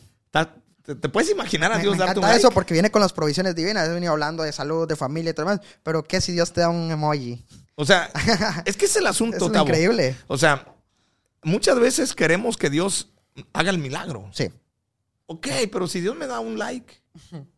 [0.83, 3.01] ¿Te, te puedes imaginar a Me, Dios me darte un encanta eso porque viene con
[3.01, 3.87] las provisiones divinas.
[3.87, 5.65] He venido hablando de salud, de familia y todo lo demás.
[5.83, 7.45] Pero ¿qué si Dios te da un emoji?
[7.75, 8.09] O sea,
[8.65, 9.65] es que es el asunto, es Tavo.
[9.67, 10.15] increíble.
[10.27, 10.73] O sea,
[11.43, 13.09] muchas veces queremos que Dios
[13.53, 14.29] haga el milagro.
[14.33, 14.49] Sí.
[15.25, 17.01] Ok, pero si Dios me da un like,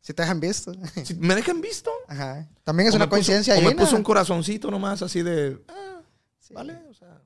[0.00, 0.72] Si te dejan visto.
[1.04, 1.90] si me dejan visto.
[2.08, 2.48] Ajá.
[2.64, 5.62] También es o una coincidencia o me puso un corazoncito nomás así de.
[5.68, 6.00] ah,
[6.52, 6.80] ¿Vale?
[6.88, 7.20] O sea,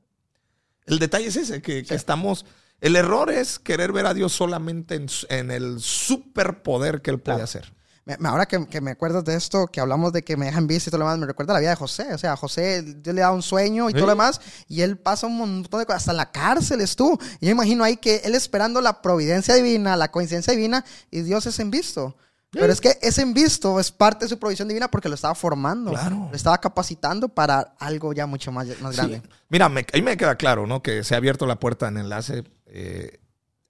[0.86, 2.44] el detalle es ese, que, que estamos.
[2.80, 4.96] El error es querer ver a Dios solamente
[5.28, 7.44] en, el superpoder que Él puede Claro.
[7.44, 7.72] hacer.
[8.06, 10.88] Me- Ahora que, que me acuerdo de esto, que hablamos de que me dejan visto
[10.88, 12.12] y todo lo demás, me recuerda la vida de José.
[12.12, 13.94] O sea, José, Dios le da un sueño y Sí.
[13.94, 16.02] todo lo demás, y él pasa un montón de cosas.
[16.02, 17.18] Hasta en la cárcel estuvo.
[17.40, 21.46] Y yo imagino ahí que él esperando la providencia divina, la coincidencia divina, y Dios
[21.46, 22.16] es en visto.
[22.50, 25.34] Pero es que ese en visto es parte de su provisión divina porque lo estaba
[25.34, 25.90] formando.
[25.90, 26.28] Claro.
[26.30, 29.22] Lo estaba capacitando para algo ya mucho más, más grande.
[29.24, 29.28] Sí.
[29.48, 30.80] Mira, me- ahí me queda claro, ¿no?
[30.80, 32.44] Que se ha abierto la puerta en enlace.
[32.66, 33.18] eh,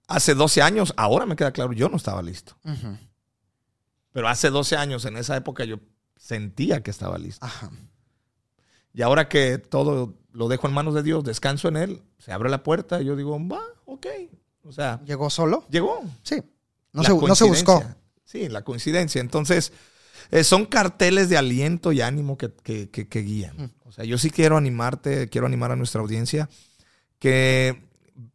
[0.07, 2.55] hace 12 años, ahora me queda claro, yo no estaba listo.
[2.63, 2.95] Ujú.
[4.15, 5.81] Pero hace 12 años, en esa época, yo
[6.15, 7.45] sentía que estaba listo.
[7.45, 7.69] Ajá.
[8.93, 12.49] Y ahora que todo lo dejo en manos de Dios, descanso en Él, se abre
[12.49, 14.07] la puerta y yo digo, va, ok.
[14.63, 15.65] O sea, ¿Llegó solo?
[15.69, 16.01] llegó.
[16.23, 16.41] Sí.
[16.93, 17.83] No, se, no se buscó.
[18.23, 19.19] Sí, la coincidencia.
[19.19, 19.73] Entonces,
[20.31, 23.73] eh, son carteles de aliento y ánimo que, que- que- que guían.
[23.83, 26.47] O sea, yo sí quiero animarte, quiero animar a nuestra audiencia
[27.19, 27.84] que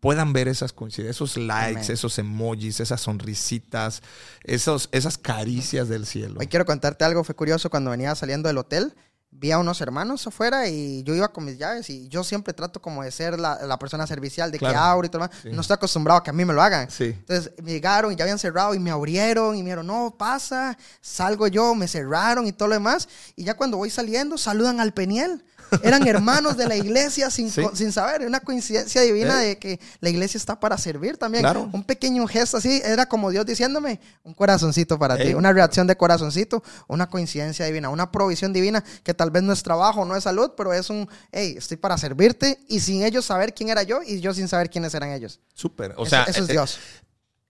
[0.00, 1.92] puedan ver esas coincidencias, esos likes, Amén.
[1.92, 4.02] esos emojis, esas sonrisitas,
[4.44, 6.36] esos, esas caricias del cielo.
[6.40, 8.94] Hoy quiero contarte algo, fue curioso cuando venía saliendo del hotel,
[9.32, 12.82] vi a unos hermanos afuera y yo iba con mis llaves y yo siempre trato
[12.82, 14.72] como de ser la, la persona servicial, de Claro.
[14.74, 15.30] que abro y todo.
[15.42, 15.50] Sí.
[15.52, 16.90] No estoy acostumbrado a que a mí me lo hagan.
[16.90, 17.04] Sí.
[17.04, 20.76] Entonces me llegaron y ya habían cerrado y me abrieron y me dijeron, no, pasa,
[21.00, 23.08] salgo yo, me cerraron y todo lo demás.
[23.36, 25.44] Y ya cuando voy saliendo, saludan al Peniel.
[25.82, 27.62] Eran hermanos de la iglesia sin, Sí.
[27.74, 29.48] sin saber, una coincidencia divina ¿Eh?
[29.48, 31.42] de que la iglesia está para servir también.
[31.42, 31.68] Claro.
[31.72, 35.96] Un pequeño gesto así, era como Dios diciéndome, un corazoncito para ti, una reacción de
[35.96, 40.24] corazoncito, una coincidencia divina, una provisión divina que tal vez no es trabajo, no es
[40.24, 44.00] salud, pero es un, hey, estoy para servirte y sin ellos saber quién era yo
[44.06, 45.40] y yo sin saber quiénes eran ellos.
[45.54, 45.92] Súper.
[45.96, 46.78] O Eso- sea, eso es eh, Dios.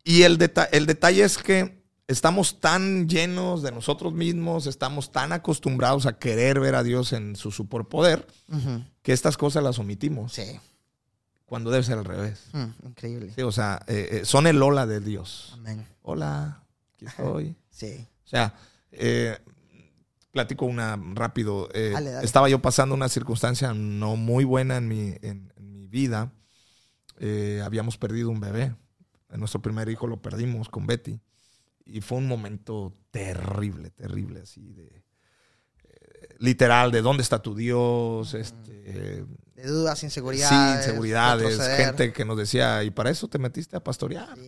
[0.05, 1.80] Y el, deta- el detalle es que
[2.11, 7.37] estamos tan llenos de nosotros mismos, estamos tan acostumbrados a querer ver a Dios en
[7.37, 8.85] su superpoder, Ujú.
[9.03, 10.33] que estas cosas las omitimos.
[10.33, 10.59] Sí.
[11.47, 12.45] Cuando debe ser al revés.
[12.53, 13.33] Mm, increíble.
[13.35, 15.51] Sí, o sea, eh, eh, son el hola de Dios.
[15.55, 15.87] Amén.
[16.03, 16.63] Hola,
[16.95, 17.57] aquí estoy.
[17.71, 18.07] Sí.
[18.25, 18.55] O sea,
[18.93, 19.37] eh,
[20.31, 21.69] platico una rápido.
[21.75, 22.25] eh, Dale, dale.
[22.25, 26.33] Estaba yo pasando una circunstancia no muy buena en mi, en, en mi vida.
[27.65, 28.75] Habíamos perdido un bebé.
[29.31, 31.21] Nuestro primer hijo lo perdimos con Betty.
[31.93, 34.87] Y fue un momento terrible, terrible, así de...
[35.85, 39.25] eh, literal, de dónde está tu Dios, este,
[39.55, 40.87] De dudas, sí, inseguridades.
[40.87, 41.87] inseguridades, retroceder.
[41.87, 44.39] gente que nos decía, y para eso te metiste a pastorear.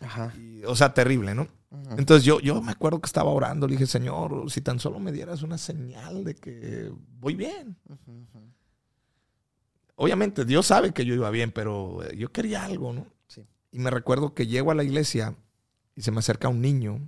[0.00, 0.32] Ajá.
[0.38, 1.48] Y, o sea, terrible, ¿no?
[1.96, 5.10] Entonces yo, yo me acuerdo que estaba orando, le dije, Señor, si tan solo me
[5.10, 7.76] dieras una señal de que voy bien.
[9.96, 13.06] Obviamente Dios sabe que yo iba bien, pero eh, yo quería algo, ¿no?
[13.26, 13.46] Sí.
[13.70, 15.34] Y me recuerdo que llego a la iglesia
[16.02, 16.98] y se me acerca un niño.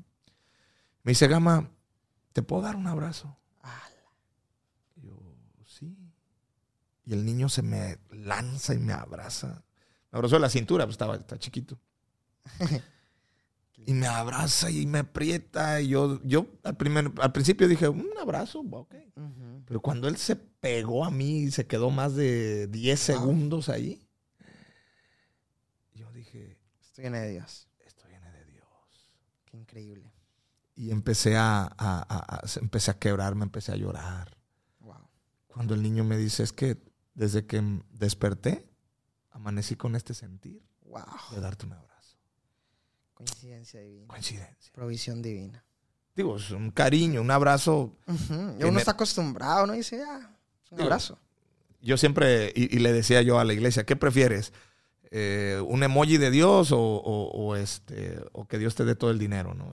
[1.03, 1.69] Me dice, Gama,
[2.33, 3.37] ¿te puedo dar un abrazo?
[4.95, 5.19] Y yo,
[5.67, 5.97] sí.
[7.05, 9.65] Y el niño se me lanza y me abraza.
[10.13, 11.77] Me abrazó de la cintura, pues estaba, está chiquito.
[13.85, 15.81] y me abraza y me aprieta.
[15.81, 18.95] Y yo, yo al, primer, al principio dije, un abrazo, ok.
[19.17, 19.63] Ujú.
[19.67, 23.17] Pero cuando él se pegó a mí y se quedó más de 10 Wow.
[23.17, 24.07] segundos ahí,
[25.95, 27.67] yo dije, Estoy de Dios.
[27.85, 28.69] esto viene de Dios.
[29.55, 30.13] Qué increíble.
[30.75, 34.37] Y empecé a, a- a- a- empecé a quebrarme, empecé a llorar.
[34.81, 35.09] Wow.
[35.47, 36.77] Cuando el niño me dice, es que
[37.15, 37.63] desde que
[37.93, 38.67] desperté,
[39.31, 41.05] amanecí con este sentir Wow.
[41.31, 42.17] de darte un abrazo.
[43.15, 44.09] Coincidencia divina.
[44.09, 44.73] Coincidencia.
[44.73, 45.65] Provisión divina.
[46.17, 47.97] Digo, es un cariño, un abrazo.
[48.07, 49.73] Que uno me- está acostumbrado, ¿no?
[49.75, 51.19] Dice, ah, es un Digo, abrazo.
[51.81, 54.53] Yo siempre, y, y le decía yo a la iglesia, ¿qué prefieres?
[55.17, 59.13] Eh, ¿Un emoji de Dios o, o- o este, o que Dios te dé todo
[59.13, 59.55] el dinero?
[59.55, 59.73] ¿no?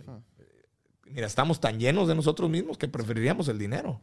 [1.05, 3.99] Mira, estamos tan llenos de nosotros mismos que preferiríamos el dinero,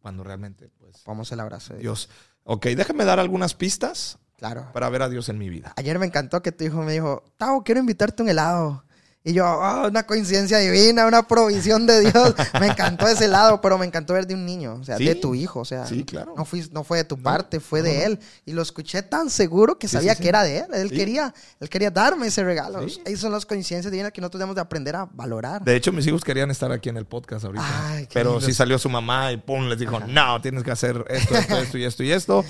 [0.00, 2.08] cuando realmente, pues, Vamos el abrazo de Dios.
[2.08, 2.18] Dios.
[2.42, 4.68] Ok, déjame dar algunas pistas Claro.
[4.72, 5.72] para ver a Dios en mi vida.
[5.76, 8.83] Ayer me encantó que tu hijo me dijo, Tao, quiero invitarte a un helado.
[9.26, 12.34] Y yo, oh, una coincidencia divina, una provisión de Dios.
[12.60, 15.06] me encantó ese lado, pero me encantó ver de un niño, o sea, Sí.
[15.06, 15.86] de tu hijo, o sea.
[15.86, 16.34] Sí, claro.
[16.36, 18.18] No, fui- no fue de tu No, parte, fue no, de él.
[18.44, 20.66] Y lo escuché tan seguro que Sí, sabía sí, que era de él.
[20.74, 22.82] Él, quería, él quería darme ese regalo.
[22.82, 25.64] Esas son las coincidencias divinas que nosotros debemos de aprender a valorar.
[25.64, 27.88] De hecho, mis hijos querían estar aquí en el podcast ahorita.
[27.94, 31.34] Ay, pero sí salió su mamá y pum, les dijo, no, tienes que hacer esto,
[31.34, 32.44] esto, esto y esto y esto.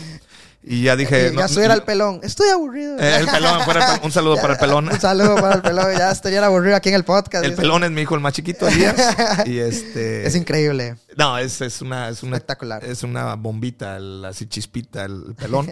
[0.66, 1.27] Y ya dije...
[1.27, 2.20] Eh, no, ya estuviera no, el pelón.
[2.22, 2.98] Estoy aburrido.
[2.98, 4.00] eh, el pelón, fuera el pelón.
[4.05, 4.88] un saludo para el pelón.
[4.88, 5.87] Un saludo para el pelón.
[5.96, 7.44] Ya estuviera aburrido aquí en el podcast.
[7.44, 8.96] El pelón es mi hijo el más chiquito, Elías.
[9.46, 10.27] Y este...
[10.27, 10.96] Es increíble.
[11.18, 12.83] No, es, es una, es una Espectacular.
[12.83, 15.70] Es una bombita, el- así chispita, el, el pelón.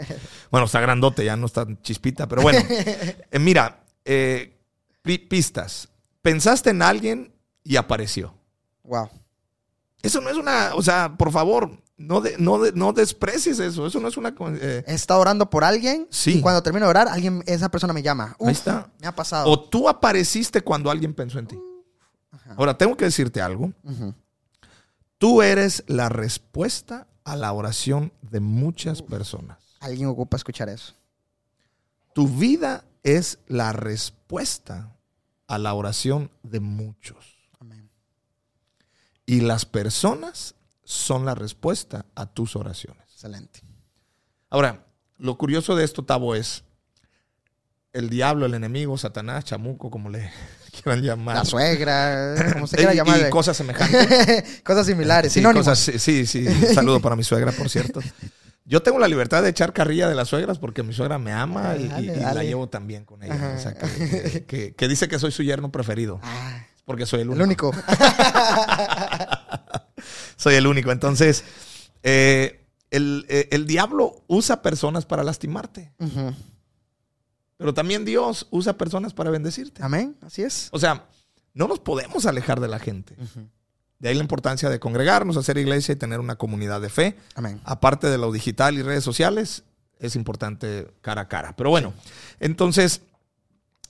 [0.51, 2.59] bueno, está grandote, ya no está chispita, pero bueno.
[2.69, 4.59] Eh, mira, eh,
[5.01, 5.89] pi- pistas.
[6.21, 7.33] Pensaste en alguien
[7.65, 8.35] y apareció.
[8.85, 9.09] Wow.
[10.03, 13.87] Eso no es una, o sea, por favor, no, de- no, de- no desprecies eso.
[13.87, 14.35] Eso no es una.
[14.61, 16.07] eh, He estado orando por alguien.
[16.11, 16.39] Sí.
[16.39, 18.35] Y cuando termino de orar, alguien, esa persona me llama.
[18.39, 18.91] Uf, Ahí está.
[19.01, 19.51] Me ha pasado.
[19.51, 21.59] o tú apareciste cuando alguien pensó en ti.
[22.57, 23.73] Ahora, tengo que decirte algo.
[25.19, 29.59] Tú eres la respuesta a la oración de muchas personas.
[29.81, 30.95] Alguien ocupa escuchar eso.
[32.15, 34.93] Tu vida es la respuesta
[35.47, 37.37] a la oración de muchos.
[37.61, 37.89] Amén.
[39.27, 43.03] Y las personas son la respuesta a tus oraciones.
[43.13, 43.61] Excelente.
[44.51, 44.85] Ahora,
[45.19, 46.65] lo curioso de esto, Tavo, es
[47.93, 50.31] el diablo, el enemigo, Satanás, chamuco, como le
[50.83, 51.37] quieran llamar.
[51.37, 53.31] La suegra, como se Y- quiera y, llamar.
[53.31, 54.61] cosas semejantes.
[54.65, 55.33] cosas similares.
[55.33, 55.67] Sí, sinónimos.
[55.69, 58.01] cosas- sí, sí, saludo para mi suegra, por cierto.
[58.65, 61.75] Yo tengo la libertad de echar carrilla de las suegras porque mi suegra me ama
[61.77, 62.47] y, y- Dale, y la dale.
[62.47, 63.35] llevo también con ella.
[63.35, 63.55] Ajá.
[63.57, 63.75] O sea,
[64.47, 66.21] que, que- dice que soy su yerno preferido.
[66.23, 67.73] Ah, Porque soy el el único.
[70.37, 70.93] Soy el único.
[70.93, 71.45] Entonces,
[72.03, 75.93] eh, el, eh, el diablo usa personas para lastimarte.
[77.57, 79.83] Pero también Dios usa personas para bendecirte.
[79.83, 80.17] Amén.
[80.21, 80.69] Así es.
[80.73, 81.07] O sea,
[81.55, 83.17] no nos podemos alejar de la gente.
[83.99, 87.17] De ahí la importancia de congregarnos, hacer iglesia y tener una comunidad de fe.
[87.35, 87.61] Amén.
[87.65, 89.63] Aparte de lo digital y redes sociales,
[89.99, 91.55] es importante cara a cara.
[91.57, 91.95] Pero bueno,
[92.41, 93.03] entonces,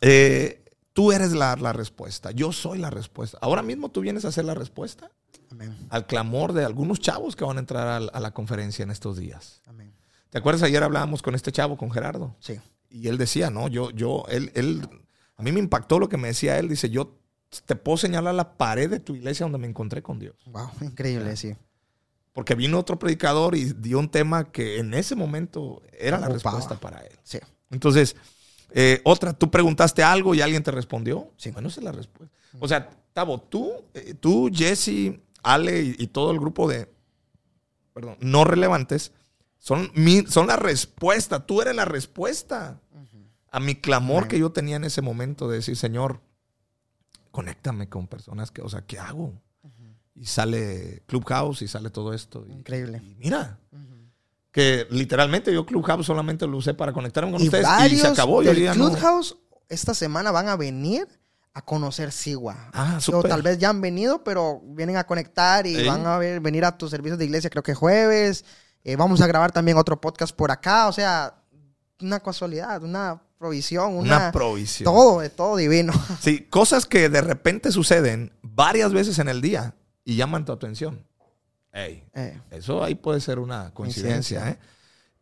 [0.01, 2.31] eh, tú eres la, la respuesta.
[2.31, 3.39] Yo soy la respuesta.
[3.41, 5.11] Ahora mismo tú vienes a ser la respuesta
[5.53, 5.77] Amén.
[5.91, 9.61] al clamor de algunos chavos que van a entrar a, la conferencia en estos días.
[9.67, 9.93] Amén.
[10.31, 10.63] ¿Te acuerdas?
[10.63, 12.35] Ayer hablábamos con este chavo, con Gerardo.
[12.41, 12.59] Sí.
[12.89, 14.89] Y él decía, no, yo, yo, él, él,
[15.37, 16.71] a mí me impactó lo que me decía él.
[16.71, 17.19] Dice, yo
[17.67, 20.37] te puedo señalar la pared de tu iglesia donde me encontré con Dios.
[20.47, 20.71] Wow.
[20.81, 21.55] Increíble, sí.
[22.33, 26.81] Porque vino otro predicador y dio un tema que en ese momento era la respuesta
[26.81, 27.13] para él.
[27.23, 27.39] Sí.
[27.71, 28.17] Entonces,
[28.71, 31.31] eh, otra, tú preguntaste algo y alguien te respondió.
[31.37, 31.51] Sí.
[31.51, 32.35] Bueno, esa es la respuesta.
[32.59, 36.89] O sea, Tavo, tú, eh, tú Jesse, Ale y, y todo el grupo de,
[37.93, 39.13] perdón, no relevantes,
[39.59, 41.47] son, mi- son la respuesta.
[41.47, 42.81] Tú eres la respuesta
[43.51, 44.29] a mi clamor Amén.
[44.29, 46.21] que yo tenía en ese momento de decir, Señor,
[47.31, 49.33] conéctame con personas que, o sea, ¿qué hago?
[50.15, 52.45] Y sale Clubhouse y sale todo esto.
[52.47, 53.01] Y, Increíble.
[53.03, 53.59] y mira,
[54.51, 58.43] que literalmente yo Clubhouse solamente lo usé para conectarme con Y ustedes y se acabó.
[58.43, 59.37] Yo no- Clubhouse
[59.69, 61.09] esta semana van a venir
[61.55, 62.71] a conocer Sigua.
[62.73, 66.41] Ah, O tal vez ya han venido, pero vienen a conectar y van a ver-
[66.41, 68.45] venir a tus servicios de iglesia, creo que jueves.
[68.85, 70.89] Eh, vamos a grabar también otro podcast por acá.
[70.89, 71.35] O sea,
[72.01, 74.85] una casualidad, una provisión, una, Una provisión.
[74.85, 75.93] todo, de todo divino.
[76.21, 81.07] Sí, cosas que de repente suceden varias veces en el día y llaman tu atención.
[81.73, 84.41] Ey, Eh, eso ahí puede ser una coincidencia.
[84.41, 84.63] Coincidencia.
[84.63, 84.69] ¿eh?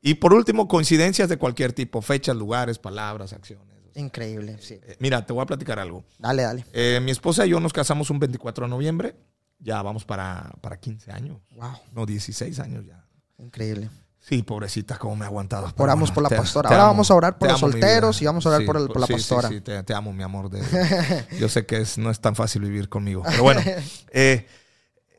[0.00, 3.66] Y por último, coincidencias de cualquier tipo, fechas, lugares, palabras, acciones.
[4.00, 4.74] Increíble, sí.
[4.82, 6.04] Eh, Mira, te voy a platicar algo.
[6.18, 6.64] Dale, dale.
[6.72, 9.14] Eh, mi esposa y yo nos casamos un 24 de noviembre.
[9.58, 11.38] Ya vamos para, para 15 años.
[11.54, 13.04] Wow, No, 16 años ya.
[13.38, 13.90] increíble.
[14.22, 15.68] Sí, pobrecita, cómo me ha aguantado.
[15.72, 16.68] Pero Oramos bueno, por la te- pastora.
[16.68, 18.66] te Ahora amo, vamos a orar por los amo, solteros y vamos a orar Sí,
[18.66, 19.48] por, el- por la sí, sí, pastora.
[19.48, 20.50] Sí, te, te amo, mi amor.
[20.50, 20.60] de-
[21.40, 23.22] yo sé que es- no es tan fácil vivir conmigo.
[23.26, 23.60] Pero bueno.
[24.12, 24.46] eh,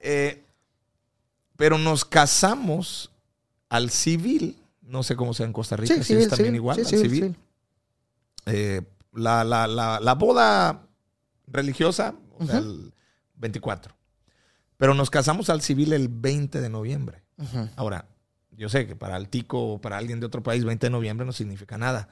[0.02, 0.44] eh,
[1.58, 3.12] pero nos casamos
[3.70, 4.58] al civil.
[4.82, 5.94] No sé cómo sea en Costa Rica.
[5.96, 6.56] Sí, si civil, es también civil.
[6.58, 6.76] igual.
[6.78, 7.38] Sí, al civil, civil.
[8.46, 8.82] Eh,
[9.14, 10.88] la, la- la- la boda
[11.48, 12.94] religiosa, o sea, el
[13.36, 13.96] 24.
[14.78, 17.24] Pero nos casamos al civil el 20 de noviembre.
[17.76, 18.08] Ahora,
[18.52, 21.26] yo sé que para el tico o para alguien de otro país, 20 de noviembre
[21.26, 22.08] no significa nada.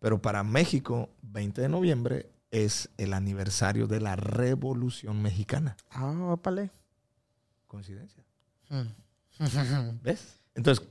[0.00, 5.76] Pero para México, 20 de noviembre es el aniversario de la Revolución Mexicana.
[5.90, 6.70] Ah, ópale.
[7.66, 8.24] Coincidencia.
[8.70, 9.38] Mm.
[10.02, 10.40] ¿Ves?
[10.54, 10.86] Entonces,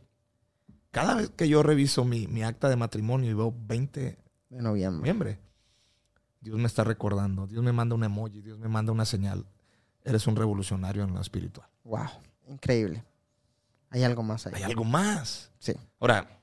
[0.91, 4.17] cada vez que yo reviso mi, mi acta de matrimonio y veo 20
[4.50, 5.00] de noviembre.
[5.00, 5.40] noviembre,
[6.42, 9.46] Dios me está recordando, Dios me manda un emoji, Dios me manda una señal.
[10.04, 11.68] Eres un revolucionario en lo espiritual.
[11.84, 12.06] Wow,
[12.48, 13.04] increíble.
[13.90, 14.54] Hay algo más ahí.
[14.56, 15.52] Hay algo más.
[15.60, 15.74] Sí.
[16.00, 16.40] Ahora,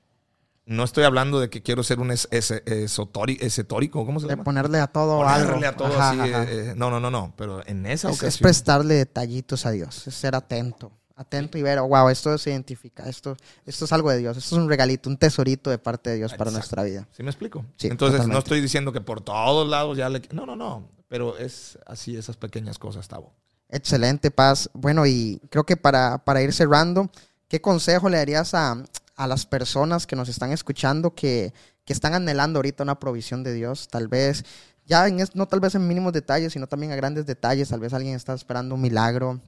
[0.67, 4.33] no estoy hablando de que quiero ser un es, es- esotori- esotórico, ¿cómo se De
[4.33, 4.43] llama?
[4.43, 5.67] ponerle a todo Ponerle algo.
[5.67, 6.19] a todo Ajá, así.
[6.33, 6.43] ajá.
[6.43, 7.33] eh, eh, no, no, no, no.
[7.37, 8.43] Pero en esa Es, es ocasión.
[8.43, 10.91] prestarle detallitos a Dios, es ser atento.
[11.17, 14.55] Atento y ver, oh, wow, esto se identifica, esto, esto es algo de Dios, esto
[14.55, 17.07] es un regalito, un tesorito de parte de Dios para nuestra vida.
[17.11, 17.63] ¿Sí me explico?
[17.77, 20.21] Sí, Entonces, no estoy diciendo que por todos lados ya le.
[20.33, 20.89] No, no, no.
[21.07, 23.31] Pero es así, esas pequeñas cosas, Tavo.
[23.69, 24.69] Excelente, Paz.
[24.73, 27.09] Bueno, y creo que para, para ir cerrando,
[27.47, 28.83] ¿qué consejo le darías a,
[29.15, 31.53] a las personas que nos están escuchando que,
[31.85, 33.87] que están anhelando ahorita una provisión de Dios?
[33.87, 34.43] Tal vez,
[34.85, 37.69] ya en, es- no tal vez en mínimos detalles, sino también a grandes detalles.
[37.69, 39.39] Tal vez alguien está esperando un milagro,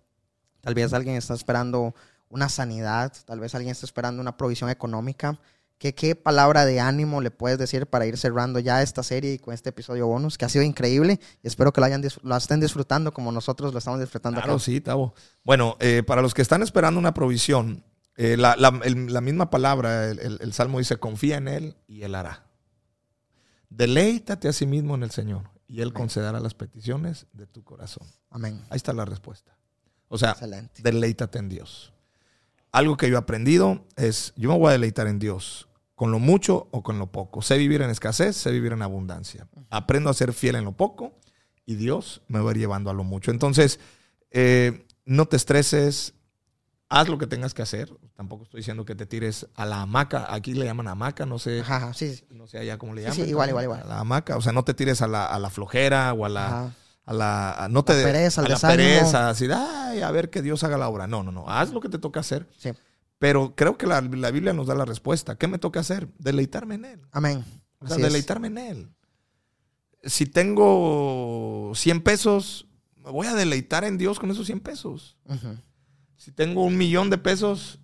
[0.62, 1.94] tal vez alguien está esperando
[2.30, 5.40] una sanidad, tal vez alguien está esperando una provisión económica.
[5.78, 9.38] ¿Qué, ¿Qué palabra de ánimo le puedes decir para ir cerrando ya esta serie y
[9.40, 11.20] con este episodio bonus que ha sido increíble?
[11.44, 14.64] Y espero que lo, hayan, lo estén disfrutando como nosotros lo estamos disfrutando Claro, acá.
[14.64, 15.14] sí, Tavo.
[15.44, 17.84] Bueno, eh, para los que están esperando una provisión,
[18.16, 21.76] eh, la, la- el- la misma palabra, el, el- el Salmo dice, confía en Él
[21.88, 22.48] y Él hará.
[23.70, 25.94] Deleítate a sí mismo en el Señor y Él Amén.
[25.94, 28.08] concederá las peticiones de tu corazón.
[28.32, 28.62] Amén.
[28.70, 29.56] Ahí está la respuesta.
[30.10, 30.82] O sea, Excelente.
[30.82, 31.94] deleítate en Dios.
[32.72, 36.20] Algo que yo he aprendido es, yo me voy a deleitar en Dios, con lo
[36.20, 37.42] mucho o con lo poco.
[37.42, 39.48] Sé vivir en escasez, sé vivir en abundancia.
[39.70, 41.14] Aprendo a ser fiel en lo poco
[41.66, 43.32] y Dios me va a ir llevando a lo mucho.
[43.32, 43.80] Entonces,
[44.32, 46.14] eh, no te estreses,
[46.90, 47.92] haz lo que tengas que hacer.
[48.16, 50.34] Tampoco estoy diciendo que te tires a la hamaca.
[50.34, 52.16] Aquí le llaman hamaca, no sé, Ajá, ajá, sí.
[52.16, 52.26] sí.
[52.30, 53.16] no sé allá cómo le llaman.
[53.16, 53.82] sí, igual, igual, igual.
[53.82, 56.30] A la hamaca, o sea, no te tires a la, a la flojera o a
[56.30, 56.74] la Ajá.
[57.08, 58.90] A la a- no te La pereza, a al la desánimo.
[58.90, 61.08] pereza, así, ay, a ver que Dios haga la obra.
[61.08, 62.48] No, no, no, haz lo que te toca hacer.
[62.60, 62.70] Sí.
[63.18, 65.36] Pero creo que la, la Biblia nos da la respuesta.
[65.38, 66.08] ¿Qué me toca hacer?
[66.20, 67.02] Deleitarme en él.
[67.12, 67.44] Amén.
[67.80, 68.08] O sea, Así es.
[68.14, 68.90] deleitarme en él.
[70.04, 72.68] Si tengo 100 pesos,
[73.04, 75.18] me voy a deleitar en Dios con esos 100 pesos.
[75.26, 75.58] Ujú.
[76.16, 77.80] Si tengo un millón de pesos,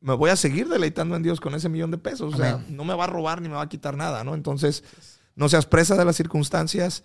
[0.00, 2.34] me voy a seguir deleitando en Dios con ese millón de pesos.
[2.34, 2.76] O sea, Amén.
[2.76, 4.34] no me va a robar ni me va a quitar nada, ¿no?
[4.34, 4.84] Entonces,
[5.34, 7.02] no seas presa de las circunstancias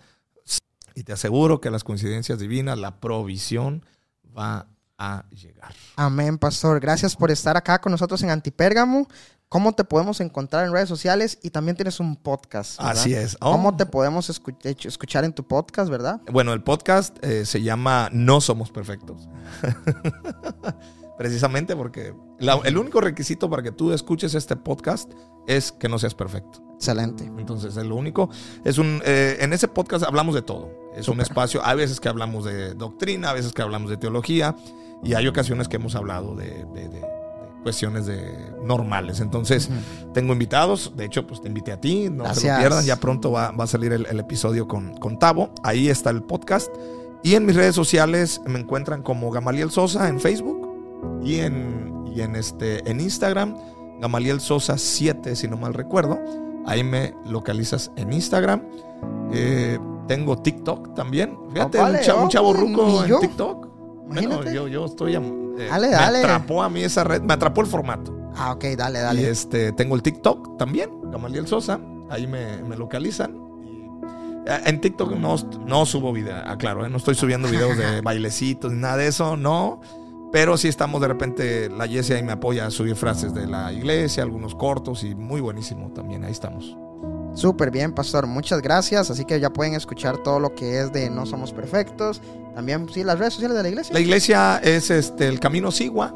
[0.94, 3.84] y te aseguro que las coincidencias divinas, la provisión
[4.36, 4.66] va
[4.98, 5.74] a llegar.
[5.96, 6.80] Amén, pastor.
[6.80, 9.08] Gracias por estar acá con nosotros en Antipérgamo.
[9.48, 11.38] ¿Cómo te podemos encontrar en redes sociales?
[11.42, 12.78] Y también tienes un podcast.
[12.78, 12.92] ¿verdad?
[12.92, 13.36] Así es.
[13.40, 13.52] Oh.
[13.52, 16.22] ¿Cómo te podemos escuchar en tu podcast, verdad?
[16.32, 19.28] Bueno, el podcast eh, se llama No Somos Perfectos.
[21.18, 25.12] Precisamente porque la- el único requisito para que tú escuches este podcast
[25.46, 26.62] es que no seas perfecto.
[26.82, 27.24] Excelente.
[27.38, 28.28] Entonces, es lo único.
[28.64, 30.68] Es un, eh, en ese podcast hablamos de todo.
[30.92, 31.22] Es un Súper.
[31.22, 31.60] espacio.
[31.64, 34.56] Hay veces que hablamos de doctrina, a veces que hablamos de teología,
[35.04, 37.12] y hay ocasiones que hemos hablado de, de- de-
[37.62, 39.20] cuestiones de normales.
[39.20, 39.70] Entonces,
[40.12, 40.94] tengo invitados.
[40.96, 42.08] De hecho, pues te invité a ti.
[42.10, 42.54] No se Gracias.
[42.54, 42.84] lo pierdan.
[42.84, 45.50] Ya pronto va, va a salir el, el episodio con, con Tavo.
[45.62, 46.74] Ahí está el podcast.
[47.22, 50.68] Y en mis redes sociales me encuentran como Gamaliel Sosa en Facebook
[51.22, 53.56] y en, y en, este, en Instagram,
[54.00, 56.18] Gamaliel Sosa 7, si no mal recuerdo.
[56.66, 58.62] Ahí me localizas en Instagram.
[59.32, 61.36] Eh, tengo TikTok también.
[61.52, 63.20] Fíjate, vale, un, cha- un oh, chavo ni ruco en.
[63.20, 63.68] TikTok.
[64.08, 65.14] Bueno, yo, yo estoy.
[65.14, 65.20] eh,
[65.70, 66.18] Dale, me dale.
[66.18, 68.14] atrapó a mí esa red, me atrapó el formato.
[68.36, 69.30] Ah, ok, dale, Y dale.
[69.30, 71.80] este, tengo el TikTok también, Gamaliel Sosa.
[72.10, 73.36] Ahí me, me localizan.
[73.62, 73.84] Y,
[74.46, 76.90] eh, en TikTok no, no subo video, aclaro, ¿eh?
[76.90, 79.80] no estoy subiendo videos de bailecitos ni nada de eso, no.
[80.32, 83.70] Pero sí estamos de repente, la Jessie ahí me apoya a subir frases de la
[83.72, 86.76] iglesia, algunos cortos y muy buenísimo también, ahí estamos.
[87.34, 88.26] Súper bien, pastor.
[88.26, 89.10] Muchas gracias.
[89.10, 92.20] Así que ya pueden escuchar todo lo que es de No Somos Perfectos.
[92.54, 93.94] También, sí, las redes sociales de la iglesia.
[93.94, 96.14] La iglesia es este, el Camino Sigua.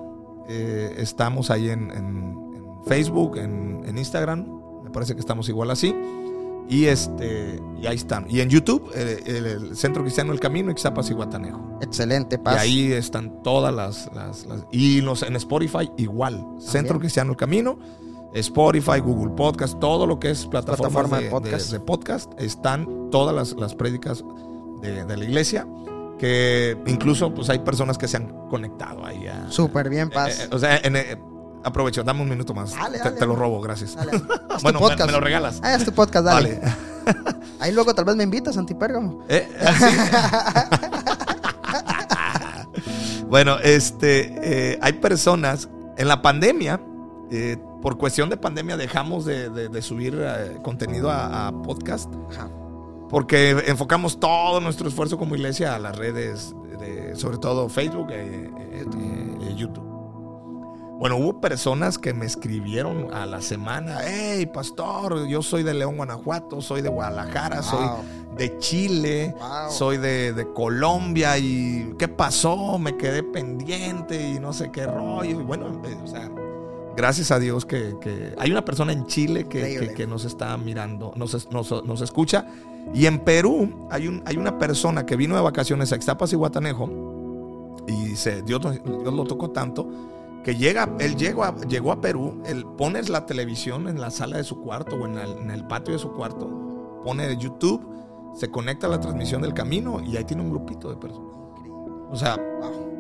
[0.49, 4.47] Eh, estamos ahí en, en- en Facebook, en, en Instagram.
[4.85, 5.95] Me parece que estamos igual así.
[6.69, 8.27] Y este y ahí están.
[8.29, 11.79] Y en YouTube, el, el Centro Cristiano El Camino, Ixtapas y Guatanejo.
[11.81, 12.59] Excelente, Y paz.
[12.59, 14.11] ahí están todas las...
[14.15, 16.45] las- las- y los, en Spotify igual.
[16.59, 17.79] Centro Cristiano El Camino,
[18.35, 21.71] Spotify, Google Podcast, todo lo que es plataforma Plataforma de, de podcast.
[21.71, 24.25] de- de podcast, están todas las, las prédicas
[24.83, 25.67] de, de la iglesia.
[26.19, 29.27] Que incluso pues hay personas que se han conectado ahí.
[29.51, 30.41] Súper bien, eh, paz.
[30.41, 31.19] eh, o sea, en, eh,
[31.67, 32.73] aprovecho, dame un minuto más.
[32.75, 33.17] Dale, te, dale.
[33.19, 33.95] te lo robo, gracias.
[33.95, 34.13] Dale.
[34.63, 35.61] Bueno, me- lo regalas.
[35.63, 36.61] Ah, haz tu podcast, dale.
[37.61, 39.23] Ahí luego tal vez me invitas, Antipérgamo.
[39.29, 39.85] Eh, así.
[43.29, 46.81] bueno, este, eh, hay personas en la pandemia,
[47.31, 52.13] eh, por cuestión de pandemia dejamos de, de- de subir eh, contenido a, a podcast
[52.31, 52.49] Ajá.
[53.11, 58.09] porque enfocamos todo nuestro esfuerzo como iglesia a las redes, de- sobre todo Facebook.
[61.09, 65.97] Bueno, hubo personas que me escribieron a la semana, hey, pastor, yo soy de León,
[65.97, 67.87] Guanajuato, soy de Guadalajara, soy
[68.37, 69.71] de Chile, Wow.
[69.71, 72.77] soy de, de Colombia y ¿qué pasó?
[72.81, 75.31] Me quedé pendiente y no sé qué rollo.
[75.31, 76.29] Y bueno, eh, o sea,
[76.97, 80.57] gracias a Dios que, que hay una persona en Chile que, que, que nos está
[80.57, 82.49] mirando, nos, nos, nos, escucha.
[82.93, 86.35] Y en Perú hay, un, hay una persona que vino de vacaciones a Ixtapas y
[86.35, 86.91] Guatanejo
[87.87, 89.89] y se, Dios, Dios lo tocó tanto
[90.47, 94.37] que llega, él llegó a, llegó a Perú, él pone la televisión en la sala
[94.37, 97.85] de su cuarto o en el, en el patio de su cuarto, pone YouTube,
[98.33, 101.37] se conecta a la transmisión del camino y ahí tiene un grupito de personas.
[102.13, 102.37] O sea,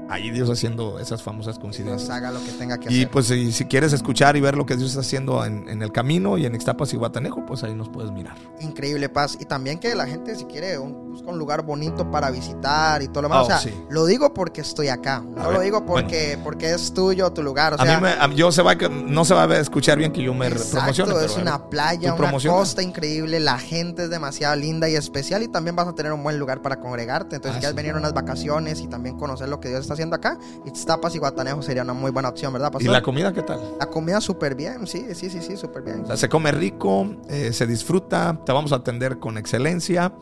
[0.09, 2.09] ahí Dios haciendo esas famosas coincidencias.
[2.11, 3.11] haga lo que tenga que y hacer.
[3.11, 5.93] pues si, si, quieres escuchar y ver lo que Dios está haciendo en, en, el
[5.93, 8.37] camino y en Ixtapas y Guatanejo, pues ahí nos puedes mirar.
[8.61, 9.37] Increíble paz.
[9.41, 13.09] Y también que la gente si quiere un, busca un lugar bonito para visitar y
[13.09, 13.41] todo lo demás.
[13.43, 13.75] Oh, o sea, sí.
[13.91, 15.21] lo digo porque estoy acá.
[15.21, 17.75] No A ver, lo digo porque, porque es tuyo, tu lugar.
[17.75, 19.99] O a sea, mí me, a- yo se va a, no se va a escuchar
[19.99, 21.13] bien que yo me Exacto, promocione.
[21.15, 24.95] pero, es a una playa, ¿tú una costa increíble, la gente es demasiado linda y
[24.95, 27.37] especial y también vas a tener un buen lugar para congregarte.
[27.37, 27.77] Entonces, Ah, si quieres sí.
[27.77, 31.63] venir unas vacaciones y también conocer lo que Dios está haciendo acá, Ixtapas y Guatanejo
[31.63, 33.61] sería una muy buena opción, ¿verdad, ¿Y la comida qué tal?
[33.81, 36.03] La comida súper bien, sí, sí, sí, sí, súper bien.
[36.03, 40.13] O sea, se come rico, eh, se disfruta, te vamos a atender con excelencia.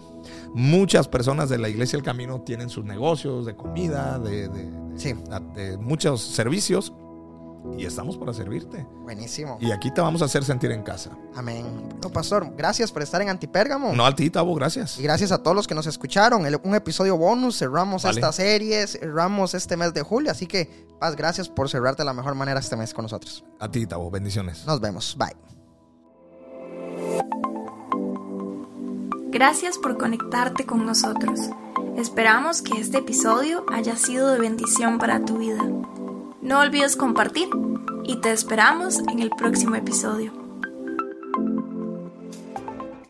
[0.55, 4.85] Muchas personas de la Iglesia del Camino tienen sus negocios de comida, de, de- de-
[4.99, 5.13] Sí.
[5.55, 6.93] de muchos servicios
[7.79, 8.87] y estamos para servirte.
[9.03, 9.57] Buenísimo.
[9.61, 11.11] Y aquí te vamos a hacer sentir en casa.
[11.35, 11.89] Amén.
[12.03, 13.93] No, pastor, gracias por estar en Antipérgamo.
[13.95, 14.99] No al ti, Tavo, gracias.
[14.99, 16.47] Y gracias a todos los que nos escucharon.
[16.47, 17.59] El- un episodio bonus.
[17.59, 18.21] Cerramos Vale.
[18.21, 20.31] esta serie, cerramos este mes de julio.
[20.31, 23.45] Así que, Paz, gracias por cerrarte de la mejor manera este mes con nosotros.
[23.59, 24.65] A ti, Tavo, bendiciones.
[24.67, 25.17] Nos vemos.
[25.19, 25.35] Bye.
[29.31, 31.41] Gracias por conectarte con nosotros.
[31.97, 35.63] Esperamos que este episodio haya sido de bendición para tu vida.
[36.45, 37.49] No olvides compartir
[38.05, 40.44] y te esperamos en el próximo episodio.